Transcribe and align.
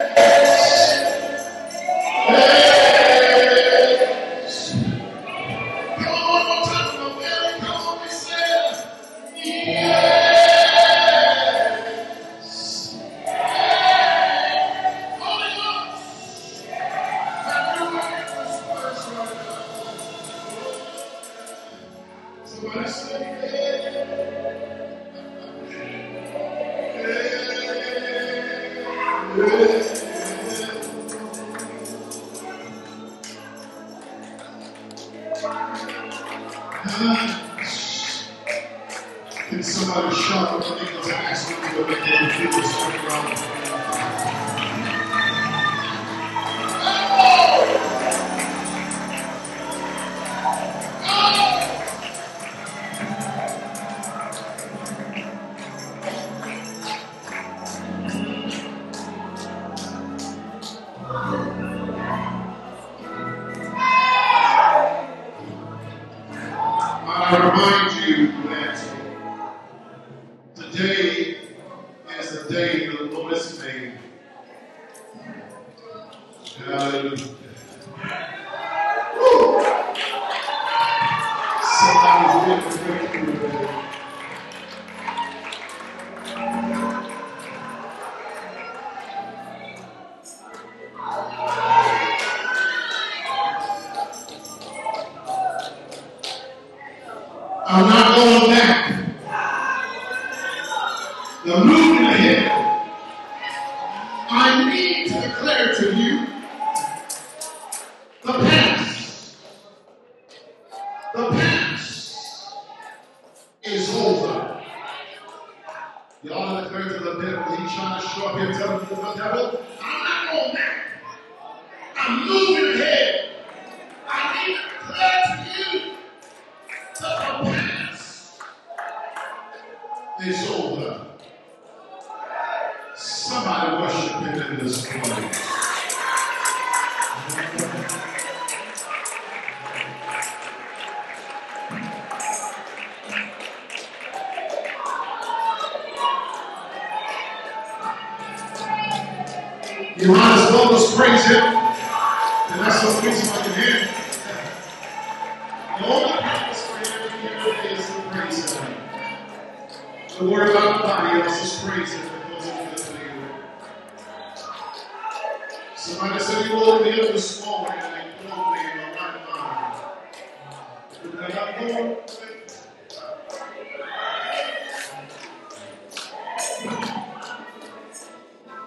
Hey! 0.00 0.34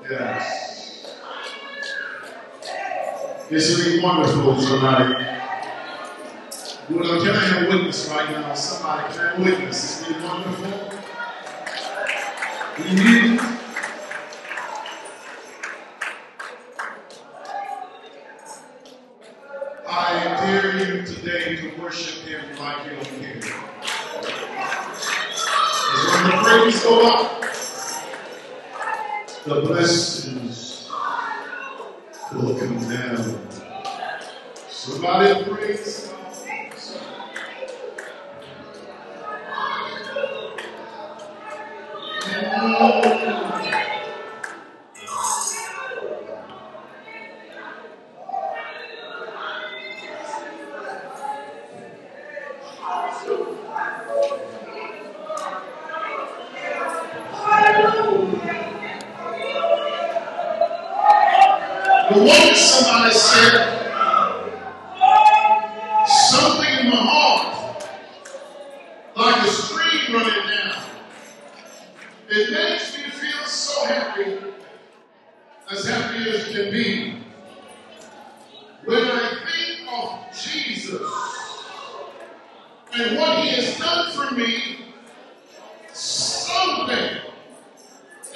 Yes. 0.09 1.16
This 3.50 3.78
will 3.78 3.95
be 3.97 4.01
wonderful 4.01 4.56
tonight. 4.56 5.41
You 6.90 6.95
know, 7.00 7.22
can 7.22 7.35
I 7.35 7.45
have 7.45 7.68
witness 7.68 8.09
right 8.09 8.31
now? 8.31 8.53
Somebody 8.53 9.13
can 9.13 9.25
I 9.25 9.29
have 9.31 9.40
witness. 9.40 10.01
It's 10.01 10.07
been 10.07 10.23
wonderful. 10.23 10.94
We 12.78 12.94
need 12.95 13.56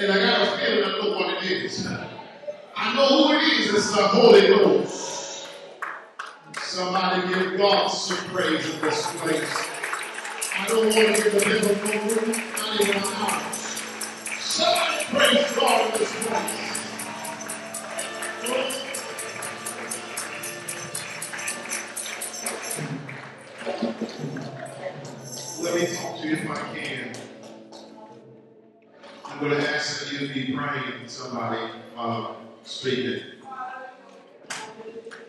And 0.01 0.12
I 0.12 0.18
got 0.18 0.42
a 0.42 0.57
feeling 0.57 0.83
I 0.83 0.98
know 0.98 1.12
what 1.12 1.44
it 1.44 1.63
is. 1.63 1.88
I 2.75 2.95
know 2.95 3.27
who 3.27 3.33
it 3.36 3.44
is. 3.59 3.71
It's 3.75 3.95
the 3.95 4.01
Holy 4.07 4.48
Ghost. 4.48 5.48
Somebody 6.59 7.27
give 7.27 7.56
God 7.59 7.88
some 7.89 8.18
praise 8.30 8.68
in 8.68 8.81
this 8.81 9.06
place. 9.18 9.68
I 10.57 10.68
don't 10.68 10.86
want 10.86 10.95
to 10.95 11.24
give 11.24 11.33
the 11.33 11.39
devil 11.39 11.75
no 11.86 12.15
room, 12.15 12.31
not 12.57 12.81
even 12.81 12.95
a 12.95 13.00
house. 13.00 13.83
Somebody 14.39 15.06
praise 15.06 15.56
God 15.56 15.94
in 15.94 16.00
this 16.00 16.25
place. 16.25 16.60
be 30.27 30.53
praying 30.53 31.03
for 31.03 31.09
somebody 31.09 31.62
while 31.95 32.38
I'm 32.39 32.65
speaking. 32.65 33.23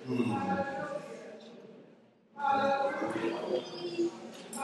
Mm. 0.09 0.67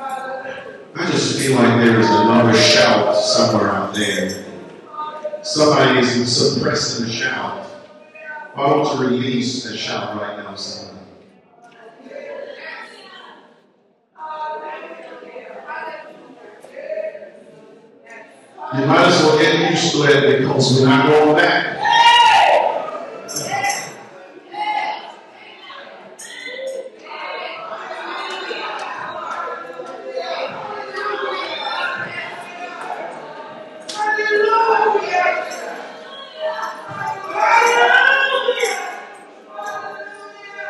I 0.01 1.11
just 1.11 1.39
feel 1.39 1.57
like 1.57 1.85
there 1.85 2.01
is 2.01 2.09
another 2.09 2.55
shout 2.55 3.17
somewhere 3.17 3.71
out 3.71 3.95
there. 3.95 4.45
Somebody 5.43 6.01
is 6.01 6.37
suppressing 6.37 7.07
a 7.07 7.11
shout. 7.11 7.67
I 8.57 8.61
want 8.61 8.99
to 8.99 9.07
release 9.07 9.65
that 9.65 9.77
shout 9.77 10.17
right 10.17 10.37
now, 10.39 10.55
somebody. 10.57 10.88
You 18.71 18.85
might 18.85 19.07
as 19.07 19.23
well 19.23 19.39
get 19.39 19.71
used 19.71 19.93
to 19.93 20.03
it 20.03 20.41
because 20.41 20.79
we're 20.79 20.89
not 20.89 21.09
going 21.09 21.37
back. 21.37 21.77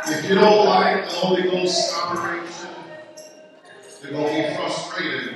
If 0.06 0.28
you 0.28 0.34
don't 0.36 0.66
like 0.66 1.04
the 1.04 1.10
Holy 1.14 1.42
Ghost 1.42 1.94
operation, 1.96 2.70
you're 4.02 4.12
going 4.12 4.26
to 4.44 4.50
be 4.50 4.54
frustrated 4.54 5.34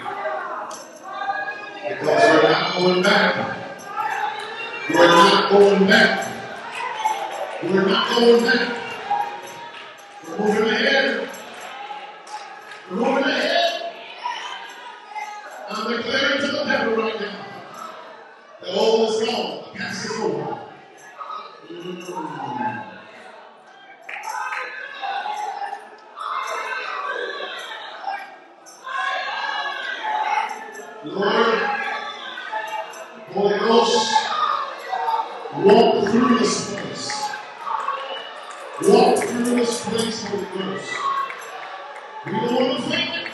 because 1.88 2.04
we're 2.04 2.50
not 2.50 2.76
going 2.78 3.02
back. 3.02 3.78
We're 4.88 5.06
not 5.06 5.50
going 5.50 5.86
back. 5.86 6.28
We're 7.62 7.86
not 7.86 8.18
going 8.18 8.44
back. 8.44 8.78
We're 10.28 10.38
moving 10.38 10.68
ahead. 10.68 11.28
We're 12.90 12.96
moving 12.96 13.24
ahead. 13.24 13.94
I'm 15.70 15.96
declaring 15.96 16.40
to 16.40 16.46
the 16.46 16.64
devil 16.64 16.96
right 16.96 17.20
now. 17.20 17.46
The 18.60 18.72
old 18.74 19.10
is 19.10 19.28
gone. 19.28 19.64
The 19.72 19.78
past 19.78 20.04
is 20.04 20.20
over. 20.20 20.58
Mm. 21.70 22.92
Lord, 31.04 31.58
Holy 33.32 33.58
Ghost, 33.58 34.14
walk 35.56 36.08
through 36.08 36.38
this 36.38 36.72
place. 36.72 37.30
Walk 38.82 39.18
through 39.18 39.44
this 39.56 39.84
place, 39.84 40.24
Holy 40.24 40.44
Ghost. 40.44 40.92
We 42.24 42.32
don't 42.32 42.54
want 42.54 42.84
to 42.84 42.88
think 42.88 43.10
it. 43.16 43.28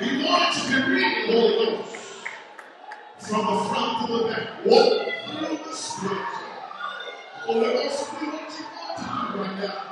We 0.00 0.24
want 0.24 0.54
to 0.54 0.60
be 0.68 0.90
reading, 0.90 1.26
Holy 1.26 1.66
Ghost. 1.66 1.96
From 3.18 3.44
the 3.44 3.64
front 3.68 4.06
to 4.06 4.16
the 4.16 4.28
back. 4.28 4.64
Walk 4.64 5.08
through 5.28 5.58
this 5.66 5.98
place. 6.00 6.38
Holy 7.44 7.60
Ghost, 7.60 8.10
we 8.22 8.26
want 8.28 8.50
you 8.58 8.64
one 8.64 8.96
time 8.96 9.38
right 9.38 9.58
now. 9.58 9.84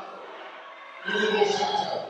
Holy 1.04 1.32
Ghost, 1.32 1.58
shout 1.58 2.08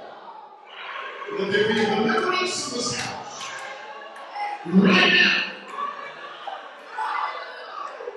Let 1.37 1.53
there 1.53 1.67
be 1.67 1.75
deliverance 1.75 2.69
in 2.69 2.79
this 2.79 3.01
house 3.01 3.27
right 4.67 5.13
now. 5.15 5.43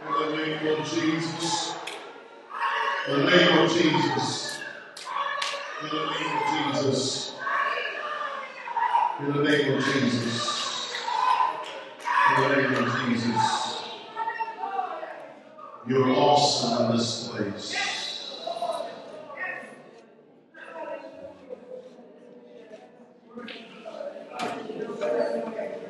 In 0.01 0.31
the 0.31 0.37
name 0.37 0.79
of 0.79 0.89
Jesus. 0.89 1.75
In 3.07 3.13
the 3.13 3.29
name 3.29 3.57
of 3.59 3.71
Jesus. 3.71 4.59
In 5.81 5.89
the 5.89 5.93
name 6.05 6.37
of 6.37 6.73
Jesus. 6.73 7.35
In 9.19 9.33
the 9.33 9.43
name 9.43 9.73
of 9.73 9.83
Jesus. 9.83 10.93
In 12.37 12.41
the 12.41 12.55
name 12.55 12.75
of 12.75 12.87
Jesus. 13.05 13.83
You're 15.87 16.09
awesome 16.09 16.91
in 16.91 16.97
this 16.97 17.27
place. 17.27 17.89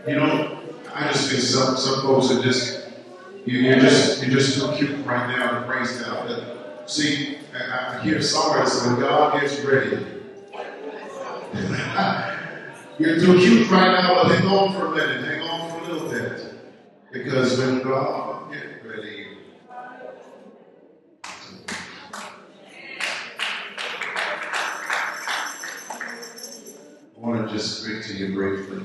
You 0.07 0.15
know, 0.15 0.61
I 0.93 1.07
just 1.11 1.29
think 1.29 1.41
some 1.41 1.77
some 1.77 2.01
folks 2.01 2.31
are 2.31 2.41
just 2.41 2.89
you, 3.45 3.59
you're 3.59 3.79
just 3.79 4.21
you're 4.23 4.31
just 4.31 4.59
too 4.59 4.71
cute 4.75 5.05
right 5.05 5.35
now 5.35 5.59
to 5.59 5.65
praise 5.65 6.01
God. 6.01 6.27
But 6.27 6.89
see, 6.89 7.37
I, 7.53 7.97
I 7.97 8.03
hear 8.03 8.17
songwriters 8.17 8.85
when 8.87 8.99
God 8.99 9.39
gets 9.39 9.59
ready. 9.61 10.05
you're 12.99 13.19
too 13.19 13.39
cute 13.39 13.69
right 13.69 13.91
now, 14.01 14.23
but 14.23 14.31
hang 14.35 14.47
on 14.47 14.73
for 14.73 14.87
a 14.87 14.95
minute, 14.95 15.23
hang 15.25 15.41
on 15.41 15.69
for 15.71 15.77
a 15.89 15.93
little 15.93 16.09
bit. 16.09 16.53
Because 17.11 17.57
when 17.57 17.81
God 17.81 18.28
to 28.09 28.17
you 28.17 28.33
briefly. 28.33 28.83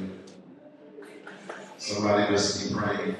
Somebody 1.78 2.30
must 2.30 2.68
be 2.68 2.74
praying. 2.74 3.16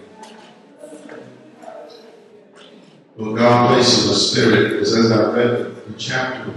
Well, 3.17 3.35
God 3.35 3.69
places 3.69 4.09
the 4.09 4.15
Spirit, 4.15 4.71
because 4.73 4.95
as 4.95 5.11
I 5.11 5.33
read 5.33 5.87
the 5.87 5.95
chapter, 5.97 6.53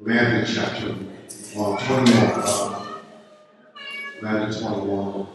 Matthew 0.00 0.54
chapter 0.54 0.94
uh, 1.58 1.76
21, 1.84 2.14
uh, 2.14 2.86
Matthew 4.22 4.60
21, 4.60 5.26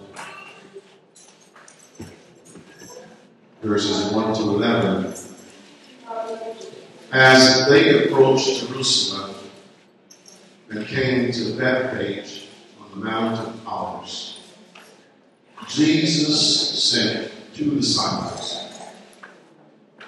verses 3.63 4.13
1 4.13 4.33
to 4.35 4.41
11. 4.43 5.13
As 7.11 7.67
they 7.67 8.05
approached 8.05 8.65
Jerusalem 8.65 9.35
and 10.69 10.87
came 10.87 11.33
to 11.33 11.43
the 11.43 11.57
Mount 12.95 13.39
of 13.39 13.67
Olives, 13.67 14.39
Jesus 15.67 16.83
sent 16.83 17.31
two 17.53 17.75
disciples, 17.75 18.67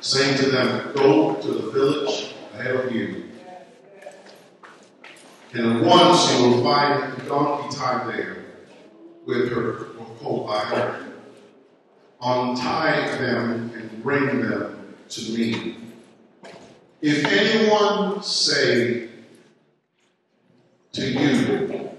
saying 0.02 0.38
to 0.38 0.52
them, 0.52 0.94
Go 0.94 1.36
to 1.36 1.48
the 1.48 1.72
village 1.72 2.36
ahead 2.54 2.76
of 2.76 2.92
you, 2.92 3.24
and 5.54 5.78
at 5.78 5.84
once 5.84 6.34
you 6.34 6.50
will 6.50 6.64
find 6.64 7.14
a 7.14 7.26
donkey 7.26 7.76
tied 7.76 8.08
there 8.14 8.46
with 9.26 9.50
her 9.52 9.86
colt 10.20 10.48
by 10.48 10.60
her. 10.60 11.06
Untie 12.22 13.18
them 13.18 13.72
and 13.76 14.04
bring 14.04 14.50
them 14.50 14.96
to 15.10 15.22
me. 15.34 15.76
If 17.02 17.26
anyone 17.26 18.24
say 18.24 19.10
to 20.94 21.12
you, 21.12 21.93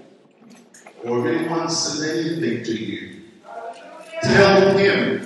or 1.05 1.27
if 1.27 1.37
anyone 1.37 1.69
says 1.69 2.01
anything 2.01 2.63
to 2.63 2.75
you, 2.75 3.21
tell 4.23 4.75
him 4.75 5.25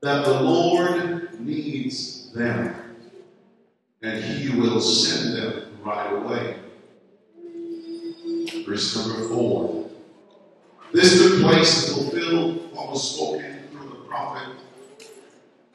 that 0.00 0.24
the 0.24 0.40
Lord 0.40 1.38
needs 1.40 2.32
them, 2.32 2.74
and 4.02 4.24
he 4.24 4.58
will 4.58 4.80
send 4.80 5.36
them 5.36 5.78
right 5.84 6.12
away. 6.12 6.56
Verse 8.66 8.96
number 8.96 9.28
four. 9.28 9.90
This 10.92 11.18
took 11.18 11.42
place 11.42 11.84
to 11.84 11.92
fulfill 11.92 12.52
what 12.72 12.90
was 12.90 13.14
spoken 13.14 13.68
through 13.70 13.90
the 13.90 13.96
prophet, 14.08 14.56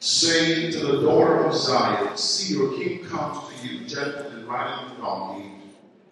saying 0.00 0.72
to 0.72 0.78
the 0.80 1.02
daughter 1.02 1.44
of 1.44 1.54
Zion, 1.54 2.16
See, 2.16 2.54
your 2.54 2.72
king 2.74 3.04
comes 3.04 3.38
to 3.48 3.66
you, 3.66 3.86
gentle 3.86 4.26
and 4.30 4.48
riding 4.48 4.88
the 4.88 5.02
donkey, 5.02 5.50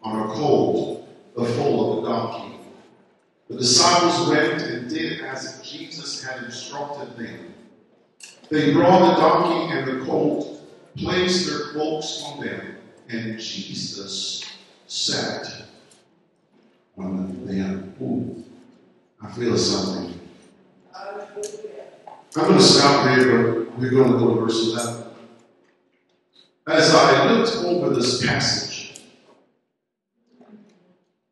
on 0.04 0.30
a 0.30 0.32
colt, 0.35 1.09
the 1.35 1.44
foal 1.44 1.99
of 1.99 2.04
the 2.04 2.09
donkey. 2.09 2.62
The 3.52 3.59
disciples 3.59 4.30
went 4.30 4.62
and 4.62 4.88
did 4.88 5.21
as 5.21 5.61
Jesus 5.61 6.25
had 6.25 6.42
instructed 6.44 7.18
them. 7.18 7.52
They 8.49 8.73
brought 8.73 9.14
the 9.14 9.21
donkey 9.21 9.75
and 9.75 9.87
the 9.87 10.06
colt, 10.06 10.59
placed 10.97 11.47
their 11.47 11.73
cloaks 11.73 12.23
on 12.25 12.40
them, 12.40 12.76
and 13.11 13.38
Jesus 13.38 14.50
sat 14.87 15.64
on 16.97 17.47
them. 17.47 17.94
Ooh, 18.00 18.42
I 19.21 19.30
feel 19.32 19.59
something. 19.59 20.18
I'm 20.94 21.26
going 22.35 22.56
to 22.56 22.62
stop 22.62 23.04
there, 23.04 23.52
but 23.52 23.78
we're 23.78 23.90
going 23.90 24.12
to 24.12 24.18
go 24.18 24.35
to 24.35 24.40
verse 24.40 24.66
11. 24.68 25.04
As 26.68 26.94
I 26.94 27.32
looked 27.32 27.54
over 27.56 27.90
this 27.90 28.25
passage, 28.25 28.72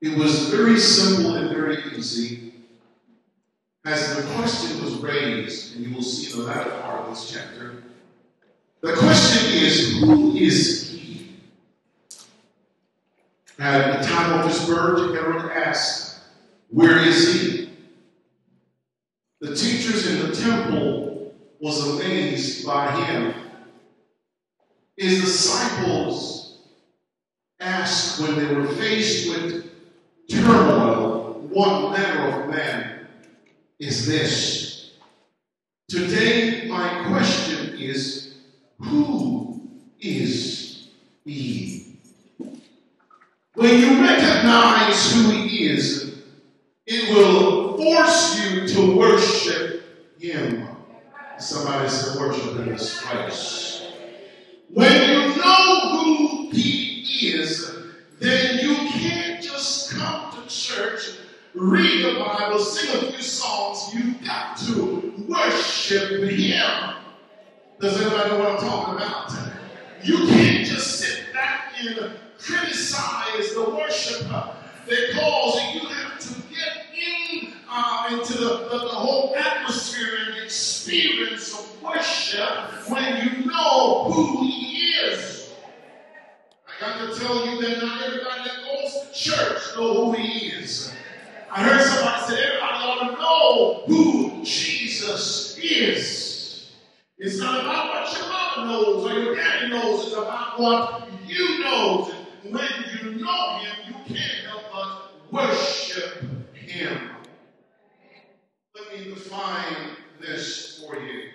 it 0.01 0.17
was 0.17 0.49
very 0.49 0.79
simple 0.79 1.35
and 1.37 1.51
very 1.51 1.79
easy. 1.97 2.55
As 3.85 4.17
the 4.17 4.23
question 4.35 4.83
was 4.83 4.95
raised, 4.97 5.77
and 5.77 5.87
you 5.87 5.95
will 5.95 6.03
see 6.03 6.33
in 6.33 6.39
the 6.39 6.45
latter 6.45 6.71
part 6.83 7.03
of 7.03 7.11
this 7.11 7.31
chapter, 7.31 7.83
The 8.81 8.95
question 8.95 9.53
is, 9.53 9.99
who 10.01 10.35
is 10.37 10.91
he? 10.91 11.37
At 13.59 14.01
the 14.01 14.09
time 14.09 14.41
of 14.41 14.51
his 14.51 14.67
birth, 14.67 15.15
everyone 15.15 15.51
asked, 15.51 16.21
Where 16.71 16.99
is 16.99 17.33
he? 17.33 17.71
The 19.41 19.55
teachers 19.55 20.07
in 20.07 20.31
the 20.31 20.37
temple 20.37 21.35
was 21.59 21.87
amazed 21.89 22.67
by 22.67 23.05
him. 23.05 23.35
His 24.97 25.21
disciples 25.21 26.59
asked 27.59 28.21
when 28.21 28.37
they 28.37 28.55
were 28.55 28.67
faced 28.67 29.29
with 29.31 29.71
turmoil, 30.31 31.41
what 31.51 31.93
manner 31.93 32.43
of 32.43 32.51
man 32.51 33.07
is 33.79 34.07
this? 34.07 34.93
Today, 35.89 36.69
my 36.69 37.05
question 37.09 37.77
is 37.77 38.35
who 38.79 39.61
is 40.01 40.89
he? 41.25 41.99
When 43.55 43.79
you 43.79 44.01
recognize 44.01 45.13
who 45.13 45.31
he 45.33 45.67
is, 45.67 46.23
it 46.87 47.15
will 47.15 47.77
force 47.77 48.41
you 48.41 48.67
to 48.69 48.97
worship 48.97 49.83
him. 50.19 50.69
Somebody 51.39 51.89
said 51.89 52.21
worship 52.21 52.57
in 52.61 52.69
this 52.69 53.03
place. 53.03 53.83
When 54.69 55.10
read 61.55 62.05
the 62.05 62.19
Bible, 62.19 62.59
sing 62.59 63.09
a 63.09 63.13
few 63.13 63.23
songs. 63.23 63.95
You've 63.95 64.25
got 64.25 64.57
to 64.59 65.15
worship 65.29 66.23
him. 66.31 66.95
Does 67.81 68.01
anybody 68.01 68.31
know 68.31 68.39
what 68.39 68.49
I'm 68.51 68.59
talking 68.59 68.95
about? 68.95 69.33
You 70.03 70.19
can't 70.29 70.67
just 70.67 70.99
sit 71.01 71.33
back 71.33 71.75
and 71.81 72.13
criticize 72.39 73.55
the 73.55 73.71
worshiper 73.71 74.55
because 74.87 75.75
you 75.75 75.81
have 75.89 76.19
to 76.19 76.35
get 76.51 76.87
in 76.95 77.53
uh, 77.69 78.09
into 78.11 78.35
the, 78.35 78.69
the, 78.71 78.79
the 78.79 78.89
whole 78.89 79.35
atmosphere 79.37 80.09
and 80.27 80.45
experience 80.45 81.53
of 81.59 81.83
worship 81.83 82.89
when 82.89 83.17
you 83.25 83.47
know 83.47 84.05
who 84.05 84.43
he 84.43 84.89
is. 84.89 85.53
I 86.67 86.81
got 86.81 87.13
to 87.15 87.21
tell 87.21 87.47
you 87.47 87.61
that 87.63 87.83
not 87.83 88.03
everybody 88.03 88.43
that 88.45 88.59
goes 88.65 88.93
to 88.93 89.13
church 89.13 89.63
know 89.77 90.07
who 90.07 90.13
he 90.13 90.49
is. 90.49 90.95
I 91.53 91.65
heard 91.65 91.83
somebody 91.83 92.33
say 92.33 92.45
everybody 92.45 92.85
ought 92.85 93.11
to 93.11 93.13
know 93.17 93.83
who 93.87 94.45
Jesus 94.45 95.59
is. 95.59 96.71
It's 97.19 97.39
not 97.39 97.61
about 97.61 97.89
what 97.89 98.17
your 98.17 98.29
mama 98.29 98.73
knows 98.73 99.05
or 99.05 99.21
your 99.21 99.35
daddy 99.35 99.69
knows. 99.69 100.07
It's 100.07 100.17
about 100.17 100.61
what 100.61 101.09
you 101.27 101.59
know. 101.59 102.13
And 102.45 102.55
when 102.55 102.69
you 103.03 103.21
know 103.21 103.59
him, 103.59 103.77
you 103.89 104.15
can't 104.15 104.47
help 104.47 104.63
but 104.73 105.33
worship 105.33 106.23
him. 106.55 107.11
Let 108.77 108.97
me 108.97 109.11
define 109.13 109.97
this 110.21 110.85
for 110.85 111.01
you. 111.01 111.31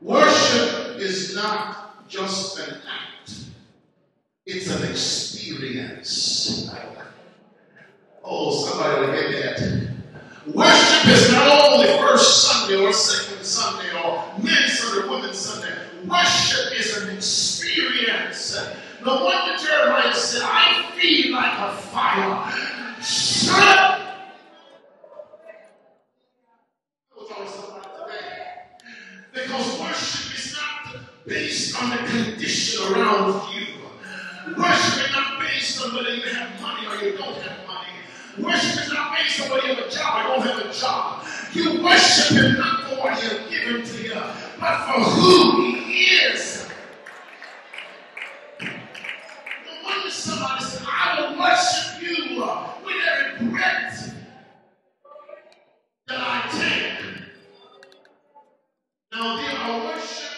Worship 0.00 0.96
is 0.98 1.34
not 1.36 2.08
just 2.08 2.58
an 2.58 2.80
act, 2.88 3.34
it's 4.44 4.68
an 4.70 4.90
experience. 4.90 6.70
Oh, 8.28 8.50
somebody 8.50 9.06
will 9.06 9.12
get 9.12 9.56
that. 9.56 9.88
Worship 10.52 11.08
is 11.12 11.32
not 11.32 11.70
only 11.70 11.86
first 11.98 12.42
Sunday 12.42 12.76
or 12.84 12.92
second 12.92 13.44
Sunday 13.44 13.88
or 14.02 14.24
men's 14.42 14.78
Sunday, 14.78 15.06
or 15.06 15.10
women's 15.10 15.38
Sunday. 15.38 15.72
Worship 16.08 16.78
is 16.78 16.96
an 16.96 17.14
experience. 17.16 18.58
No 19.04 19.24
wonder 19.24 19.62
Jeremiah 19.62 20.12
said, 20.12 20.42
I 20.44 20.90
feel 20.98 21.32
like 21.32 21.56
a 21.56 21.76
fire. 21.76 22.52
Shut 23.00 23.78
up! 23.78 24.02
Because 29.32 29.80
worship 29.80 30.34
is 30.36 30.56
not 30.56 30.96
based 31.26 31.80
on 31.80 31.90
the 31.90 31.96
condition 31.98 32.92
around 32.92 33.54
you. 33.54 33.66
Worship 34.58 35.04
is 35.04 35.12
not 35.12 35.38
based 35.38 35.84
on 35.84 35.94
whether 35.94 36.14
you 36.14 36.22
have 36.22 36.60
money 36.60 36.86
or 36.88 36.96
you 36.96 37.16
don't 37.16 37.36
have 37.36 37.66
money. 37.66 37.86
Worship 38.38 38.82
is 38.84 38.92
not 38.92 39.12
whether 39.12 39.66
you 39.66 39.74
have 39.74 39.86
a 39.86 39.90
job 39.90 40.30
or 40.30 40.44
don't 40.44 40.46
have 40.46 40.66
a 40.66 40.72
job. 40.72 41.24
You 41.52 41.82
worship 41.82 42.36
Him 42.36 42.56
not 42.58 42.84
for 42.84 42.96
what 42.96 43.18
He 43.18 43.28
has 43.28 43.50
given 43.50 43.84
to 43.84 44.02
you, 44.02 44.22
but 44.60 44.76
for 44.86 45.00
who 45.00 45.74
He 45.74 46.02
is. 46.04 46.68
No 48.60 49.72
wonder 49.84 50.10
somebody 50.10 50.64
said, 50.64 50.86
I 50.86 51.20
will 51.20 51.38
worship 51.38 52.02
you 52.02 52.44
with 52.84 52.96
every 53.08 53.46
breath 53.48 54.14
that 56.08 56.18
I 56.18 56.48
take. 56.52 57.22
Now, 59.12 59.36
there 59.36 59.58
are 59.58 59.84
worship 59.84 60.30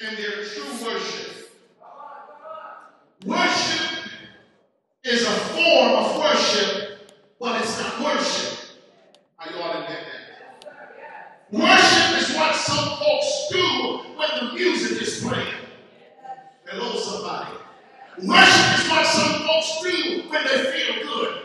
and 0.00 0.16
there 0.16 0.40
are 0.40 0.44
true 0.44 0.86
worship. 0.86 1.50
Worship 3.26 4.10
is 5.04 5.22
a 5.22 5.30
form 5.30 5.92
of 6.04 6.16
worship, 6.18 6.85
but 7.40 7.60
it's 7.60 7.78
not 7.80 8.00
worship. 8.02 8.58
Are 9.38 9.50
you 9.50 9.60
all 9.60 9.72
get 9.82 9.88
that? 9.88 10.26
Worship 11.52 12.18
is 12.20 12.34
what 12.36 12.54
some 12.54 12.98
folks 12.98 13.48
do 13.50 14.00
when 14.16 14.28
the 14.40 14.52
music 14.54 15.02
is 15.02 15.22
playing. 15.22 15.54
Hello, 16.66 16.98
somebody. 16.98 17.56
Worship 18.22 18.78
is 18.80 18.90
what 18.90 19.06
some 19.06 19.46
folks 19.46 19.80
do 19.82 20.22
when 20.30 20.44
they 20.44 20.72
feel 20.72 21.04
good. 21.06 21.42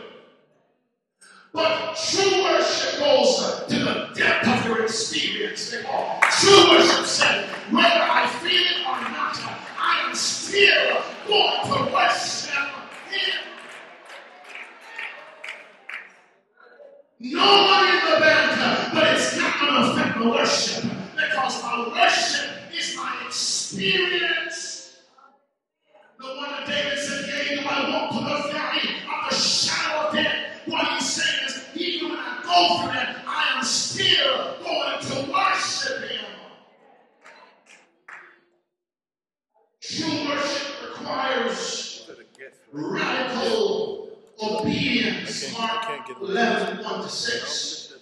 But 1.52 1.94
true 1.96 2.42
worship 2.42 2.98
goes 2.98 3.64
to 3.68 3.78
the 3.78 4.08
depth 4.16 4.48
of 4.48 4.64
your 4.66 4.82
experience. 4.84 5.70
True 5.70 6.70
worship 6.70 7.04
says, 7.04 7.48
whether 7.70 7.84
I 7.84 8.26
feel 8.42 8.60
it 8.60 8.86
or 8.86 9.00
not, 9.12 9.38
I 9.78 10.08
am 10.08 10.14
still 10.14 11.02
going 11.28 11.66
to 11.66 11.92
worship 11.92 12.54
Him. 13.10 13.42
No 17.20 17.66
one 17.66 17.86
in 17.86 18.14
the 18.14 18.20
band, 18.20 18.94
but 18.94 19.04
it's 19.14 19.36
not 19.36 19.60
going 19.60 19.74
to 19.74 19.92
affect 19.92 20.18
the 20.18 20.28
worship 20.28 20.84
because 21.14 21.62
my 21.62 21.88
worship 21.88 22.50
is 22.74 22.96
my 22.96 23.22
experience. 23.26 25.02
No 26.20 26.34
wonder 26.36 26.66
David 26.66 26.98
said, 26.98 27.26
Yea, 27.28 27.56
do 27.56 27.68
I 27.68 27.90
walk 27.90 28.10
through 28.12 28.22
the 28.24 28.52
valley 28.52 28.88
of 29.06 29.30
the 29.30 29.36
shadow 29.36 30.08
of 30.08 30.14
death. 30.14 30.48
What 30.66 30.86
he's 30.94 31.10
saying 31.12 31.46
is, 31.48 31.64
even 31.76 32.10
when 32.10 32.18
I 32.18 32.42
go 32.44 32.82
through 32.82 32.92
that, 32.92 33.24
I 33.26 33.58
am 33.58 33.64
still 33.64 34.56
going 34.62 35.00
to 35.00 35.32
worship 35.32 36.10
him. 36.10 36.24
True 39.80 40.28
worship 40.28 40.90
requires 40.90 42.10
radical 42.72 44.10
obedience. 44.42 45.41
Mark 45.58 46.08
11, 46.20 46.84
1 46.84 47.02
to 47.02 47.08
6. 47.08 47.94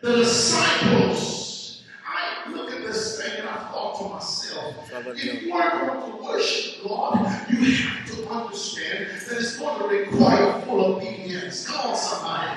The 0.00 0.16
disciples, 0.16 1.82
I 2.06 2.50
look 2.52 2.70
at 2.70 2.82
this 2.82 3.20
thing 3.20 3.40
and 3.40 3.48
I 3.48 3.56
thought 3.70 3.98
to 3.98 4.14
myself, 4.14 4.90
if 5.16 5.42
you 5.42 5.52
are 5.54 5.86
going 5.86 6.12
to 6.12 6.24
worship 6.24 6.84
God, 6.86 7.18
you 7.50 7.74
have 7.74 8.06
to 8.10 8.28
understand 8.28 9.06
that 9.06 9.38
it's 9.38 9.56
going 9.58 9.80
to 9.80 9.88
require 9.88 10.60
full 10.62 10.96
obedience. 10.96 11.66
Come 11.66 11.90
on, 11.90 11.96
somebody. 11.96 12.50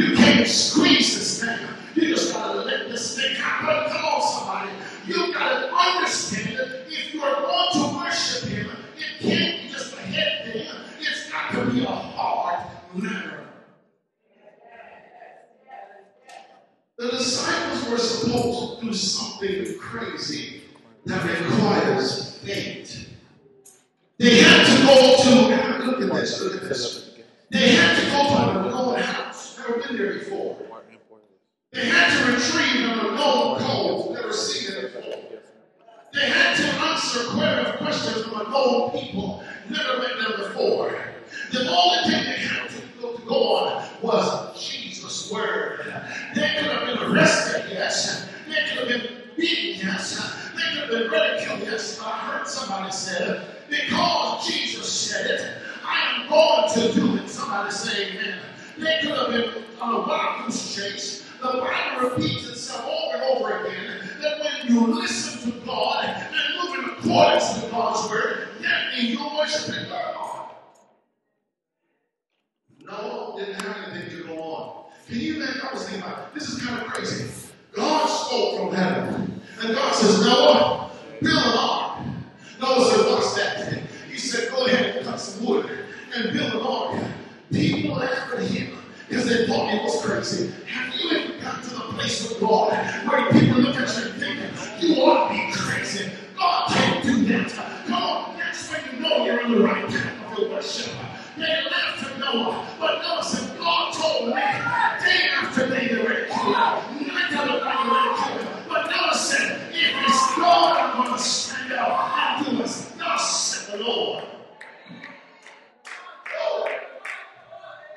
You 0.00 0.16
can't 0.16 0.46
squeeze 0.46 1.16
this 1.16 1.40
thing. 1.42 1.68
You 1.94 2.14
just 2.14 2.32
got 2.32 2.52
to 2.52 2.60
let 2.60 2.88
this 2.88 3.16
thing 3.16 3.34
happen. 3.34 3.92
Come 3.92 4.04
on, 4.04 4.22
somebody. 4.22 4.70
You've 5.06 5.34
got 5.34 5.60
to 5.60 5.74
understand 5.74 6.58
that 6.58 6.86
if 6.88 7.14
you 7.14 7.22
are 7.22 7.40
going 7.40 7.72
to 7.72 7.96
worship 7.98 8.48
Him, 8.48 8.70
it 8.96 9.20
can't 9.20 9.62
be 9.62 9.68
just 9.72 9.94
a 9.94 10.00
head 10.00 10.52
thing. 10.52 10.66
It's 11.00 11.30
got 11.30 11.52
to 11.52 11.70
be 11.72 11.82
a 11.82 11.86
heart 11.86 12.66
matter. 12.94 13.46
The 16.98 17.10
disciples 17.10 17.90
were 17.90 17.98
supposed 17.98 18.75
to 18.75 18.75
do 18.86 18.94
something 18.94 19.78
crazy 19.78 20.62
that 21.06 21.24
requires 21.24 22.38
faith. 22.38 23.08
They 24.18 24.40
had 24.40 24.64
to 24.64 24.86
go 24.86 25.22
to, 25.22 25.84
look 25.84 26.02
at 26.02 26.20
this, 26.20 26.40
look 26.40 26.62
at 26.62 26.68
this. 26.68 27.10
They 27.50 27.72
had 27.72 28.00
to 28.00 28.10
go 28.10 28.28
to 28.28 28.50
an 28.50 28.66
unknown 28.66 29.00
house, 29.00 29.58
never 29.58 29.80
been 29.80 29.96
there 29.96 30.14
before. 30.14 30.56
They 31.72 31.86
had 31.86 32.16
to 32.16 32.32
retrieve 32.32 32.90
an 32.90 32.98
unknown 32.98 33.58
code, 33.58 34.14
never 34.14 34.32
seen 34.32 34.76
it 34.76 34.94
before. 34.94 35.40
They 36.12 36.30
had 36.30 36.56
to 36.56 36.62
answer 36.62 37.24
query 37.30 37.66
uh, 37.66 37.76
questions 37.76 38.22
from 38.22 38.40
unknown 38.40 38.92
people, 38.92 39.44
never 39.68 39.98
met 39.98 40.16
them 40.16 40.48
before. 40.48 40.98
The 41.52 41.68
only 41.68 42.10
thing 42.10 42.24
they 42.24 42.38
had 42.38 42.70
to 42.70 43.26
go 43.26 43.56
on 43.56 43.88
was 44.00 44.45
Yes, 51.60 51.70
this. 51.70 52.02
I 52.02 52.10
heard 52.10 52.46
somebody 52.48 52.92
said, 52.92 53.46
because 53.68 54.46
Jesus 54.46 54.90
said 54.90 55.26
it, 55.30 55.52
I 55.84 56.22
am 56.22 56.28
going 56.28 56.72
to 56.74 57.00
do 57.00 57.16
it. 57.22 57.28
Somebody 57.28 57.70
say 57.72 58.10
amen. 58.10 58.38
They 58.78 58.98
could 59.00 59.16
have 59.16 59.28
been 59.30 59.64
on 59.80 59.94
a 59.94 59.98
wild 60.00 60.46
goose 60.46 60.74
chase. 60.74 61.26
The 61.40 61.48
Bible 61.48 62.10
repeats 62.10 62.48
itself 62.48 62.86
over 62.86 63.14
and 63.16 63.22
over 63.24 63.66
again 63.66 64.08
that 64.20 64.40
when 64.40 64.72
you 64.72 64.86
listen 64.86 65.52
to 65.52 65.58
God 65.66 66.04
and 66.04 66.56
move 66.56 66.78
in 66.78 66.90
accordance 66.90 67.54
with 67.54 67.70
God's 67.70 68.10
word, 68.10 68.48
that 68.62 68.94
means 68.94 69.18
you're 69.18 69.36
worshiping 69.36 69.88
God. 69.88 70.50
Noah, 72.84 73.38
didn't 73.38 73.60
have 73.62 73.76
anything 73.88 74.18
to 74.18 74.24
go 74.28 74.42
on. 74.42 74.84
Can 75.08 75.20
you 75.20 75.36
imagine? 75.36 75.62
I 75.62 75.72
was 75.72 75.84
thinking 75.88 76.02
about 76.02 76.34
this 76.34 76.48
is 76.48 76.64
kind 76.64 76.80
of 76.80 76.86
crazy. 76.88 77.30
God 77.72 78.06
spoke 78.06 78.58
from 78.58 78.74
heaven, 78.74 79.42
and 79.60 79.74
God 79.74 79.94
says, 79.94 80.24
Noah, 80.24 80.85
build 81.20 81.44
an 81.44 81.58
ark. 81.58 82.06
Noah 82.60 82.90
said, 82.90 83.06
What's 83.06 83.34
that? 83.34 83.82
He 84.10 84.18
said, 84.18 84.50
Go 84.50 84.66
ahead 84.66 84.96
and 84.96 85.06
cut 85.06 85.20
some 85.20 85.44
wood 85.44 85.70
and 86.14 86.32
build 86.32 86.54
an 86.54 86.60
ark. 86.60 87.04
People 87.52 87.96
laughed 87.96 88.34
at 88.34 88.42
him 88.42 88.78
because 89.08 89.26
they 89.26 89.46
thought 89.46 89.70
he 89.70 89.78
was 89.78 90.04
crazy. 90.04 90.52
Have 90.66 90.94
you 90.94 91.10
ever 91.10 91.40
got 91.40 91.62
to 91.62 91.70
the 91.70 91.80
place 91.94 92.28
with 92.28 92.40
God 92.40 92.72
where 93.06 93.30
people 93.30 93.60
look 93.60 93.76
at 93.76 93.96
you 93.96 94.10
and 94.10 94.20
think 94.20 94.82
you 94.82 95.02
ought 95.02 95.28
to 95.28 95.34
be 95.34 95.52
crazy? 95.52 96.10
God 96.36 96.68
can't 96.68 97.04
do 97.04 97.24
that. 97.26 97.50
Come 97.86 98.02
on, 98.02 98.36
that's 98.36 98.70
when 98.70 98.80
you 98.92 99.00
know 99.00 99.24
you're 99.24 99.44
on 99.44 99.52
the 99.52 99.60
right 99.60 99.88
path 99.88 100.32
of 100.32 100.38
your 100.38 100.50
worship. 100.50 100.92
They 101.36 101.46
laughed 101.46 102.02
at 102.02 102.18
Noah, 102.18 102.66
but 102.80 103.02
Noah 103.02 103.22
said, 103.22 103.58
God 103.58 103.92
told 103.92 104.28
me 104.28 104.34
day 104.34 105.28
after 105.32 105.68
day 105.68 105.88
they 105.88 106.02
were 106.02 106.26
killed. 106.26 106.54
Night 106.54 107.32
after 107.32 107.64
night 107.64 108.28
they 108.28 108.34
were 108.34 108.40
killed 108.40 108.45
is 110.16 110.36
God 110.36 110.96
going 110.96 111.14
us 111.14 111.26
stand 111.26 111.72
out? 111.72 111.88
I 111.90 112.42
do 112.44 112.62
us 112.62 112.90
thus 112.92 113.54
said 113.54 113.78
the 113.78 113.84
Lord. 113.84 114.24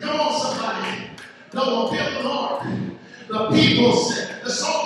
Come 0.02 0.20
on, 0.20 0.42
somebody. 0.42 1.10
Noah 1.54 1.92
built 1.92 2.26
ark. 2.26 2.64
The 3.28 3.50
people 3.52 3.94
said, 3.94 4.44
the 4.44 4.50
song 4.50 4.79